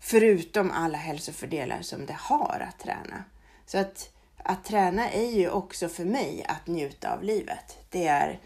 Förutom 0.00 0.70
alla 0.70 0.98
hälsofördelar 0.98 1.82
som 1.82 2.06
det 2.06 2.16
har 2.18 2.66
att 2.68 2.78
träna. 2.78 3.24
Så 3.66 3.78
att, 3.78 4.10
att 4.36 4.64
träna 4.64 5.10
är 5.10 5.30
ju 5.30 5.50
också 5.50 5.88
för 5.88 6.04
mig 6.04 6.44
att 6.48 6.66
njuta 6.66 7.14
av 7.14 7.22
livet. 7.22 7.78
Det, 7.90 8.06
är, 8.06 8.40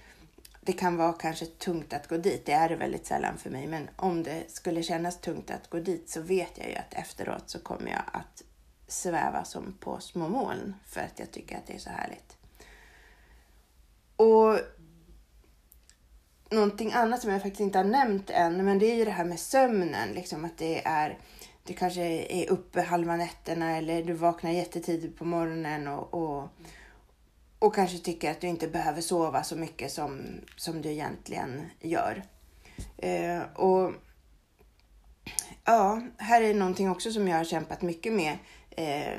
det 0.61 0.73
kan 0.73 0.97
vara 0.97 1.13
kanske 1.13 1.47
tungt 1.47 1.93
att 1.93 2.09
gå 2.09 2.17
dit, 2.17 2.47
det 2.47 2.53
är 2.53 2.69
det 2.69 2.77
väldigt 2.77 3.07
sällan 3.07 3.39
för 3.39 3.51
mig. 3.51 3.67
Men 3.67 3.91
om 3.97 4.23
det 4.23 4.51
skulle 4.51 4.83
kännas 4.83 5.21
tungt 5.21 5.51
att 5.51 5.71
gå 5.71 5.79
dit 5.79 6.09
så 6.09 6.21
vet 6.21 6.59
jag 6.59 6.69
ju 6.69 6.77
att 6.77 6.95
efteråt 6.95 7.51
så 7.51 7.59
kommer 7.59 7.91
jag 7.91 8.03
att 8.13 8.43
sväva 8.89 9.45
som 9.45 9.77
på 9.81 10.01
små 10.01 10.29
moln 10.29 10.75
för 10.87 11.01
att 11.01 11.19
jag 11.19 11.31
tycker 11.31 11.57
att 11.57 11.67
det 11.67 11.75
är 11.75 11.79
så 11.79 11.91
härligt. 11.91 12.38
Och 14.19 14.59
någonting 16.51 16.93
annat 16.93 17.21
som 17.21 17.31
jag 17.31 17.43
faktiskt 17.43 17.61
inte 17.61 17.79
har 17.79 17.85
nämnt 17.85 18.31
än, 18.31 18.65
men 18.65 18.79
det 18.79 18.91
är 18.91 18.95
ju 18.95 19.05
det 19.05 19.11
här 19.11 19.25
med 19.25 19.41
sömnen. 19.41 20.13
Liksom 20.13 20.45
att 20.45 20.59
det 20.59 20.87
är, 20.87 21.19
du 21.65 21.75
kanske 21.75 22.03
är 22.33 22.51
uppe 22.51 22.83
halva 22.83 23.17
nätterna 23.17 23.77
eller 23.77 24.03
du 24.03 24.13
vaknar 24.13 24.51
jättetidigt 24.51 25.19
på 25.19 25.25
morgonen 25.25 25.89
och, 25.89 26.15
och, 26.15 26.49
och 27.59 27.75
kanske 27.75 27.99
tycker 27.99 28.31
att 28.31 28.41
du 28.41 28.47
inte 28.47 28.69
behöver 28.69 29.01
sova 29.01 29.43
så 29.43 29.57
mycket 29.57 29.93
som, 29.93 30.21
som 30.57 30.83
du 30.83 30.89
egentligen 30.89 31.63
gör. 31.81 32.23
Eh, 32.97 33.43
och 33.55 33.93
ja, 35.65 36.03
här 36.17 36.43
är 36.43 36.55
någonting 36.55 36.91
också 36.91 37.13
som 37.13 37.29
jag 37.29 37.37
har 37.37 37.45
kämpat 37.45 37.83
mycket 37.83 38.13
med 38.13 38.39
eh, 38.71 39.19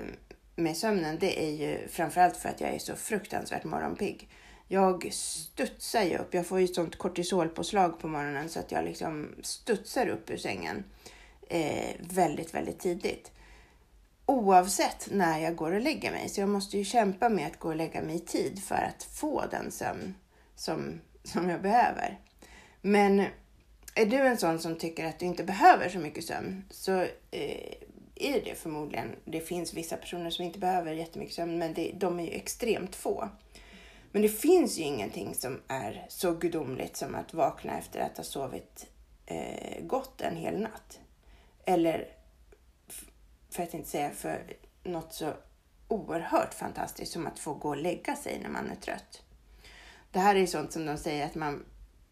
med 0.60 0.78
sömnen. 0.78 1.18
Det 1.20 1.44
är 1.44 1.52
ju 1.52 1.88
framförallt 1.88 2.38
för 2.38 2.50
att 2.50 2.62
jag 2.62 2.70
är 2.70 2.80
så 2.80 2.96
fruktansvärt 2.96 3.64
morgonpigg 3.64 4.30
jag 4.72 5.14
studsar 5.14 6.04
ju 6.04 6.18
upp. 6.18 6.34
Jag 6.34 6.48
får 6.48 6.60
ju 6.60 6.68
sånt 6.68 6.98
kortisolpåslag 6.98 8.00
på 8.00 8.08
morgonen 8.08 8.50
så 8.50 8.60
att 8.60 8.72
jag 8.72 8.86
liksom 8.86 9.36
studsar 9.42 10.08
upp 10.08 10.30
ur 10.30 10.38
sängen 10.38 10.84
eh, 11.50 11.96
väldigt, 12.00 12.54
väldigt 12.54 12.80
tidigt. 12.80 13.32
Oavsett 14.26 15.08
när 15.12 15.40
jag 15.40 15.56
går 15.56 15.72
och 15.72 15.82
lägger 15.82 16.12
mig. 16.12 16.30
Så 16.30 16.42
jag 16.42 16.50
måste 16.50 16.78
ju 16.78 16.86
kämpa 16.86 17.30
med 17.30 17.48
att 17.48 17.60
gå 17.60 17.68
och 17.68 17.76
lägga 17.76 18.02
mig 18.02 18.16
i 18.16 18.20
tid 18.20 18.64
för 18.64 18.76
att 18.96 19.04
få 19.04 19.44
den 19.52 19.72
sömn 19.72 20.16
som, 20.56 21.02
som 21.24 21.50
jag 21.50 21.62
behöver. 21.62 22.20
Men 22.82 23.20
är 23.96 24.06
du 24.06 24.18
en 24.18 24.38
sån 24.38 24.60
som 24.60 24.76
tycker 24.76 25.06
att 25.06 25.20
du 25.20 25.26
inte 25.26 25.44
behöver 25.44 25.90
så 25.90 26.00
mycket 26.00 26.26
sömn 26.26 26.64
så 26.70 27.02
eh, 27.32 27.74
är 28.16 28.42
det 28.46 28.56
förmodligen. 28.56 29.16
Det 29.26 29.42
finns 29.42 29.74
vissa 29.74 29.98
personer 29.98 30.30
som 30.30 30.46
inte 30.46 30.60
behöver 30.60 30.94
jättemycket 30.94 31.36
sömn, 31.36 31.58
men 31.58 31.74
det, 31.74 31.92
de 31.96 32.20
är 32.20 32.24
ju 32.24 32.32
extremt 32.32 32.96
få. 32.96 33.30
Men 34.12 34.22
det 34.22 34.30
finns 34.30 34.78
ju 34.78 34.84
ingenting 34.84 35.36
som 35.36 35.62
är 35.67 36.06
så 36.10 36.34
gudomligt 36.34 36.98
som 36.98 37.15
att 37.15 37.34
vakna 37.34 37.78
efter 37.78 38.00
att 38.00 38.17
ha 38.17 38.24
sovit 38.24 38.88
eh, 39.26 39.84
gott 39.86 40.22
en 40.22 40.36
hel 40.36 40.62
natt. 40.62 41.00
Eller, 41.65 42.08
för 43.50 43.63
att 43.63 43.74
inte 43.74 43.89
säga 43.89 44.10
för 44.10 44.54
något 44.84 45.13
så 45.13 45.34
oerhört 45.88 46.54
fantastiskt 46.54 47.12
som 47.12 47.28
att 47.28 47.39
få 47.39 47.54
gå 47.54 47.69
och 47.69 47.78
lägga 47.78 48.15
sig 48.15 48.39
när 48.43 48.50
man 48.50 48.69
är 48.69 48.76
trött. 48.76 49.24
Det 50.12 50.19
här 50.19 50.36
är 50.36 50.45
sånt 50.45 50.72
som 50.72 50.86
de 50.86 50.98
säger 50.98 51.26
att 51.26 51.36
man, 51.36 51.65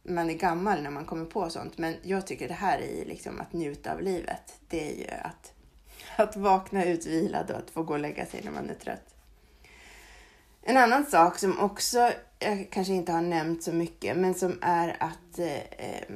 man 0.03 0.29
är 0.29 0.33
gammal 0.33 0.83
när 0.83 0.89
man 0.89 1.05
kommer 1.05 1.25
på 1.25 1.49
sånt. 1.49 1.77
Men 1.77 1.95
jag 2.03 2.27
tycker 2.27 2.47
det 2.47 2.53
här 2.53 2.79
är 2.79 3.05
liksom 3.05 3.41
att 3.41 3.53
njuta 3.53 3.93
av 3.93 4.01
livet. 4.01 4.59
Det 4.67 4.91
är 4.91 4.95
ju 4.95 5.07
att, 5.21 5.53
att 6.15 6.35
vakna 6.35 6.85
utvilad 6.85 7.51
och 7.51 7.57
att 7.57 7.69
få 7.69 7.83
gå 7.83 7.93
och 7.93 7.99
lägga 7.99 8.25
sig 8.25 8.41
när 8.43 8.51
man 8.51 8.69
är 8.69 8.75
trött. 8.75 9.16
En 10.69 10.77
annan 10.77 11.05
sak 11.05 11.37
som 11.37 11.59
också 11.59 12.11
jag 12.39 12.67
kanske 12.71 12.93
inte 12.93 13.11
har 13.11 13.21
nämnt 13.21 13.63
så 13.63 13.73
mycket, 13.73 14.17
men 14.17 14.33
som 14.33 14.59
är 14.61 14.97
att 14.99 15.39
eh, 15.39 16.15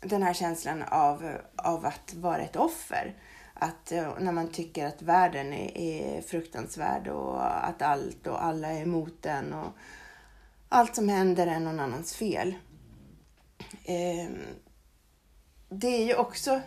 den 0.00 0.22
här 0.22 0.34
känslan 0.34 0.82
av, 0.82 1.32
av 1.56 1.86
att 1.86 2.14
vara 2.14 2.38
ett 2.38 2.56
offer. 2.56 3.16
Att 3.54 3.92
eh, 3.92 4.18
när 4.20 4.32
man 4.32 4.48
tycker 4.48 4.86
att 4.86 5.02
världen 5.02 5.52
är, 5.52 5.78
är 5.78 6.22
fruktansvärd 6.22 7.08
och 7.08 7.66
att 7.68 7.82
allt 7.82 8.26
och 8.26 8.44
alla 8.44 8.68
är 8.68 8.82
emot 8.82 9.22
den 9.22 9.52
och 9.52 9.72
allt 10.68 10.96
som 10.96 11.08
händer 11.08 11.46
är 11.46 11.60
någon 11.60 11.80
annans 11.80 12.14
fel. 12.14 12.54
Eh, 13.84 14.30
det 15.68 15.88
är 15.88 16.04
ju 16.06 16.14
också 16.14 16.60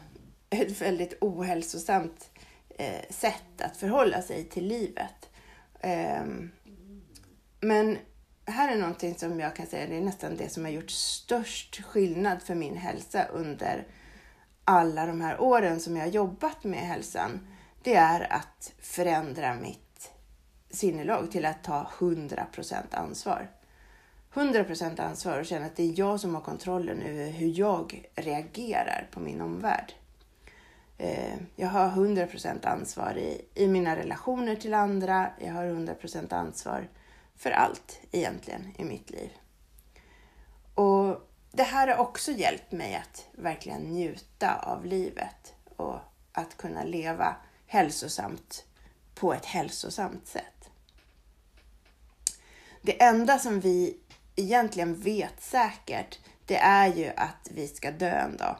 ett 0.49 0.81
väldigt 0.81 1.17
ohälsosamt 1.21 2.29
eh, 2.77 3.09
sätt 3.09 3.61
att 3.61 3.77
förhålla 3.77 4.21
sig 4.21 4.43
till 4.43 4.67
livet. 4.67 5.29
Men 7.59 7.97
här 8.45 8.75
är 8.75 8.79
någonting 8.79 9.15
som 9.15 9.39
jag 9.39 9.55
kan 9.55 9.67
säga 9.67 9.87
det 9.87 9.97
är 9.97 10.01
nästan 10.01 10.37
det 10.37 10.49
som 10.49 10.65
har 10.65 10.71
gjort 10.71 10.91
störst 10.91 11.81
skillnad 11.83 12.41
för 12.41 12.55
min 12.55 12.77
hälsa 12.77 13.25
under 13.25 13.87
alla 14.63 15.05
de 15.05 15.21
här 15.21 15.41
åren 15.41 15.79
som 15.79 15.97
jag 15.97 16.03
har 16.03 16.11
jobbat 16.11 16.63
med 16.63 16.79
hälsan. 16.79 17.47
Det 17.83 17.95
är 17.95 18.33
att 18.33 18.73
förändra 18.79 19.53
mitt 19.53 20.11
sinnelag 20.69 21.31
till 21.31 21.45
att 21.45 21.63
ta 21.63 21.91
100% 21.97 22.75
ansvar. 22.91 23.49
100% 24.33 25.01
ansvar 25.01 25.39
och 25.39 25.45
känna 25.45 25.65
att 25.65 25.75
det 25.75 25.83
är 25.83 25.99
jag 25.99 26.19
som 26.19 26.35
har 26.35 26.41
kontrollen 26.41 27.01
över 27.01 27.29
hur 27.29 27.59
jag 27.59 28.09
reagerar 28.15 29.07
på 29.11 29.19
min 29.19 29.41
omvärld. 29.41 29.93
Eh, 30.97 31.35
jag 31.55 31.67
har 31.67 31.89
100% 31.89 32.67
ansvar 32.67 33.17
i, 33.17 33.41
i 33.63 33.67
mina 33.67 33.95
relationer 33.95 34.55
till 34.55 34.73
andra. 34.73 35.29
Jag 35.39 35.53
har 35.53 35.65
100% 35.65 36.33
ansvar 36.33 36.87
för 37.37 37.51
allt 37.51 37.99
egentligen 38.11 38.73
i 38.77 38.83
mitt 38.83 39.09
liv. 39.09 39.29
Och 40.75 41.29
det 41.51 41.63
här 41.63 41.87
har 41.87 41.97
också 41.97 42.31
hjälpt 42.31 42.71
mig 42.71 42.95
att 42.95 43.27
verkligen 43.31 43.81
njuta 43.81 44.55
av 44.55 44.85
livet 44.85 45.53
och 45.75 45.99
att 46.31 46.57
kunna 46.57 46.83
leva 46.83 47.35
hälsosamt 47.67 48.65
på 49.15 49.33
ett 49.33 49.45
hälsosamt 49.45 50.27
sätt. 50.27 50.69
Det 52.81 53.03
enda 53.03 53.39
som 53.39 53.59
vi 53.59 53.97
egentligen 54.35 54.95
vet 54.95 55.41
säkert, 55.41 56.19
det 56.45 56.57
är 56.57 56.95
ju 56.95 57.11
att 57.15 57.49
vi 57.51 57.67
ska 57.67 57.91
dö 57.91 58.09
en 58.09 58.37
dag. 58.37 58.57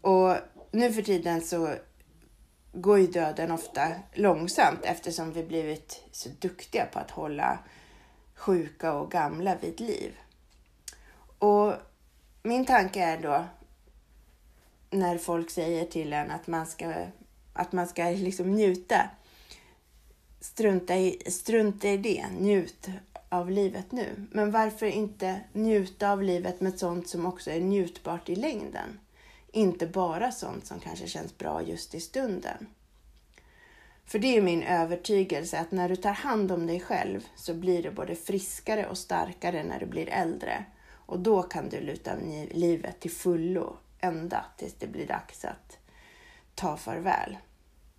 Och 0.00 0.36
nu 0.70 0.92
för 0.92 1.02
tiden 1.02 1.40
så 1.40 1.74
går 2.72 2.98
ju 2.98 3.06
döden 3.06 3.50
ofta 3.50 3.92
långsamt 4.12 4.80
eftersom 4.82 5.32
vi 5.32 5.42
blivit 5.44 6.04
så 6.12 6.28
duktiga 6.28 6.86
på 6.86 6.98
att 6.98 7.10
hålla 7.10 7.58
sjuka 8.42 8.92
och 8.92 9.10
gamla 9.10 9.56
vid 9.56 9.80
liv. 9.80 10.18
Och 11.38 11.74
min 12.42 12.66
tanke 12.66 13.00
är 13.04 13.18
då 13.18 13.44
när 14.90 15.18
folk 15.18 15.50
säger 15.50 15.84
till 15.84 16.12
en 16.12 16.30
att 16.30 16.46
man 16.46 16.66
ska, 16.66 16.94
att 17.52 17.72
man 17.72 17.86
ska 17.86 18.04
liksom 18.04 18.52
njuta. 18.52 19.10
Strunta 20.40 20.96
i, 20.96 21.22
strunta 21.26 21.88
i 21.88 21.96
det, 21.96 22.26
njut 22.38 22.88
av 23.28 23.50
livet 23.50 23.92
nu. 23.92 24.26
Men 24.30 24.50
varför 24.50 24.86
inte 24.86 25.40
njuta 25.52 26.10
av 26.10 26.22
livet 26.22 26.60
med 26.60 26.78
sånt 26.78 27.08
som 27.08 27.26
också 27.26 27.50
är 27.50 27.60
njutbart 27.60 28.28
i 28.28 28.36
längden? 28.36 29.00
Inte 29.52 29.86
bara 29.86 30.32
sånt 30.32 30.66
som 30.66 30.80
kanske 30.80 31.06
känns 31.06 31.38
bra 31.38 31.62
just 31.62 31.94
i 31.94 32.00
stunden. 32.00 32.66
För 34.04 34.18
det 34.18 34.36
är 34.36 34.42
min 34.42 34.62
övertygelse 34.62 35.58
att 35.58 35.70
när 35.70 35.88
du 35.88 35.96
tar 35.96 36.12
hand 36.12 36.52
om 36.52 36.66
dig 36.66 36.80
själv 36.80 37.26
så 37.36 37.54
blir 37.54 37.82
du 37.82 37.90
både 37.90 38.14
friskare 38.14 38.86
och 38.86 38.98
starkare 38.98 39.62
när 39.62 39.80
du 39.80 39.86
blir 39.86 40.08
äldre. 40.08 40.64
Och 41.06 41.18
då 41.18 41.42
kan 41.42 41.68
du 41.68 41.80
luta 41.80 42.14
livet 42.50 43.00
till 43.00 43.10
fullo 43.10 43.76
ända 44.00 44.44
tills 44.56 44.74
det 44.74 44.86
blir 44.86 45.06
dags 45.06 45.44
att 45.44 45.78
ta 46.54 46.76
farväl. 46.76 47.36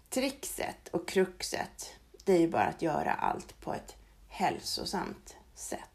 Trixet 0.09 0.87
och 0.87 1.07
kruxet, 1.07 1.95
det 2.23 2.33
är 2.33 2.39
ju 2.39 2.49
bara 2.49 2.65
att 2.65 2.81
göra 2.81 3.13
allt 3.13 3.59
på 3.61 3.73
ett 3.73 3.95
hälsosamt 4.27 5.35
sätt. 5.55 5.92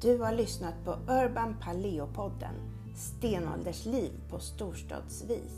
Du 0.00 0.18
har 0.18 0.32
lyssnat 0.32 0.74
på 0.84 0.90
Urban 1.12 1.56
Paleo-podden 1.60 2.54
Stenåldersliv 2.94 4.10
på 4.30 4.38
storstadsvis. 4.38 5.54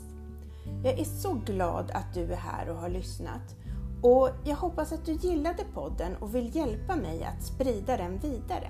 Jag 0.83 0.99
är 0.99 1.03
så 1.03 1.33
glad 1.33 1.91
att 1.93 2.13
du 2.13 2.33
är 2.33 2.37
här 2.37 2.69
och 2.69 2.75
har 2.75 2.89
lyssnat 2.89 3.55
och 4.01 4.29
jag 4.45 4.55
hoppas 4.55 4.91
att 4.91 5.05
du 5.05 5.11
gillade 5.11 5.63
podden 5.73 6.15
och 6.15 6.35
vill 6.35 6.55
hjälpa 6.55 6.95
mig 6.95 7.23
att 7.23 7.43
sprida 7.43 7.97
den 7.97 8.17
vidare. 8.17 8.69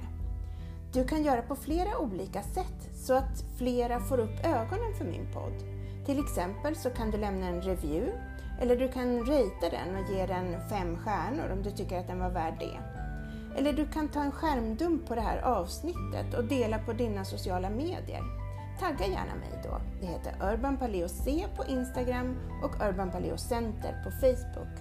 Du 0.94 1.04
kan 1.08 1.24
göra 1.24 1.42
på 1.42 1.56
flera 1.56 1.98
olika 1.98 2.44
sätt 2.44 2.90
så 2.96 3.14
att 3.14 3.44
flera 3.58 4.00
får 4.00 4.18
upp 4.20 4.46
ögonen 4.46 4.94
för 4.98 5.06
min 5.06 5.34
podd. 5.34 5.64
Till 6.06 6.20
exempel 6.20 6.76
så 6.76 6.90
kan 6.90 7.12
du 7.12 7.18
lämna 7.18 7.48
en 7.48 7.62
review 7.62 8.14
eller 8.62 8.76
du 8.76 8.88
kan 8.88 9.20
ratea 9.20 9.70
den 9.70 10.04
och 10.04 10.12
ge 10.12 10.26
den 10.26 10.70
fem 10.70 10.98
stjärnor 10.98 11.52
om 11.52 11.64
du 11.64 11.72
tycker 11.72 12.00
att 12.00 12.08
den 12.08 12.20
var 12.20 12.30
värd 12.30 12.56
det. 12.60 12.91
Eller 13.58 13.74
du 13.74 13.88
kan 13.88 14.10
ta 14.10 14.24
en 14.24 14.32
skärmdump 14.32 15.08
på 15.08 15.16
det 15.16 15.22
här 15.22 15.42
avsnittet 15.42 16.34
och 16.38 16.44
dela 16.44 16.80
på 16.80 16.94
dina 16.94 17.26
sociala 17.26 17.70
medier. 17.70 18.22
Tagga 18.80 19.06
gärna 19.06 19.36
mig 19.36 19.62
då. 19.64 19.82
Det 20.02 20.08
heter 20.08 20.54
Urban 20.54 20.78
Paleo 20.78 21.08
C 21.08 21.46
på 21.58 21.66
Instagram 21.66 22.38
och 22.64 22.88
Urban 22.88 23.12
Paleo 23.12 23.38
Center 23.38 24.04
på 24.04 24.12
Facebook. 24.12 24.80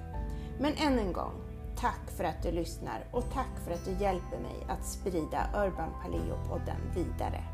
Men 0.59 0.73
än 0.73 0.99
en 0.99 1.13
gång, 1.13 1.33
tack 1.77 2.11
för 2.17 2.25
att 2.25 2.43
du 2.43 2.53
lyssnar 2.53 3.05
och 3.11 3.25
tack 3.33 3.65
för 3.65 3.73
att 3.73 3.85
du 3.85 4.05
hjälper 4.05 4.39
mig 4.39 4.67
att 4.69 4.87
sprida 4.87 5.51
Urban 5.55 5.91
Paleo-podden 6.03 6.95
vidare. 6.95 7.45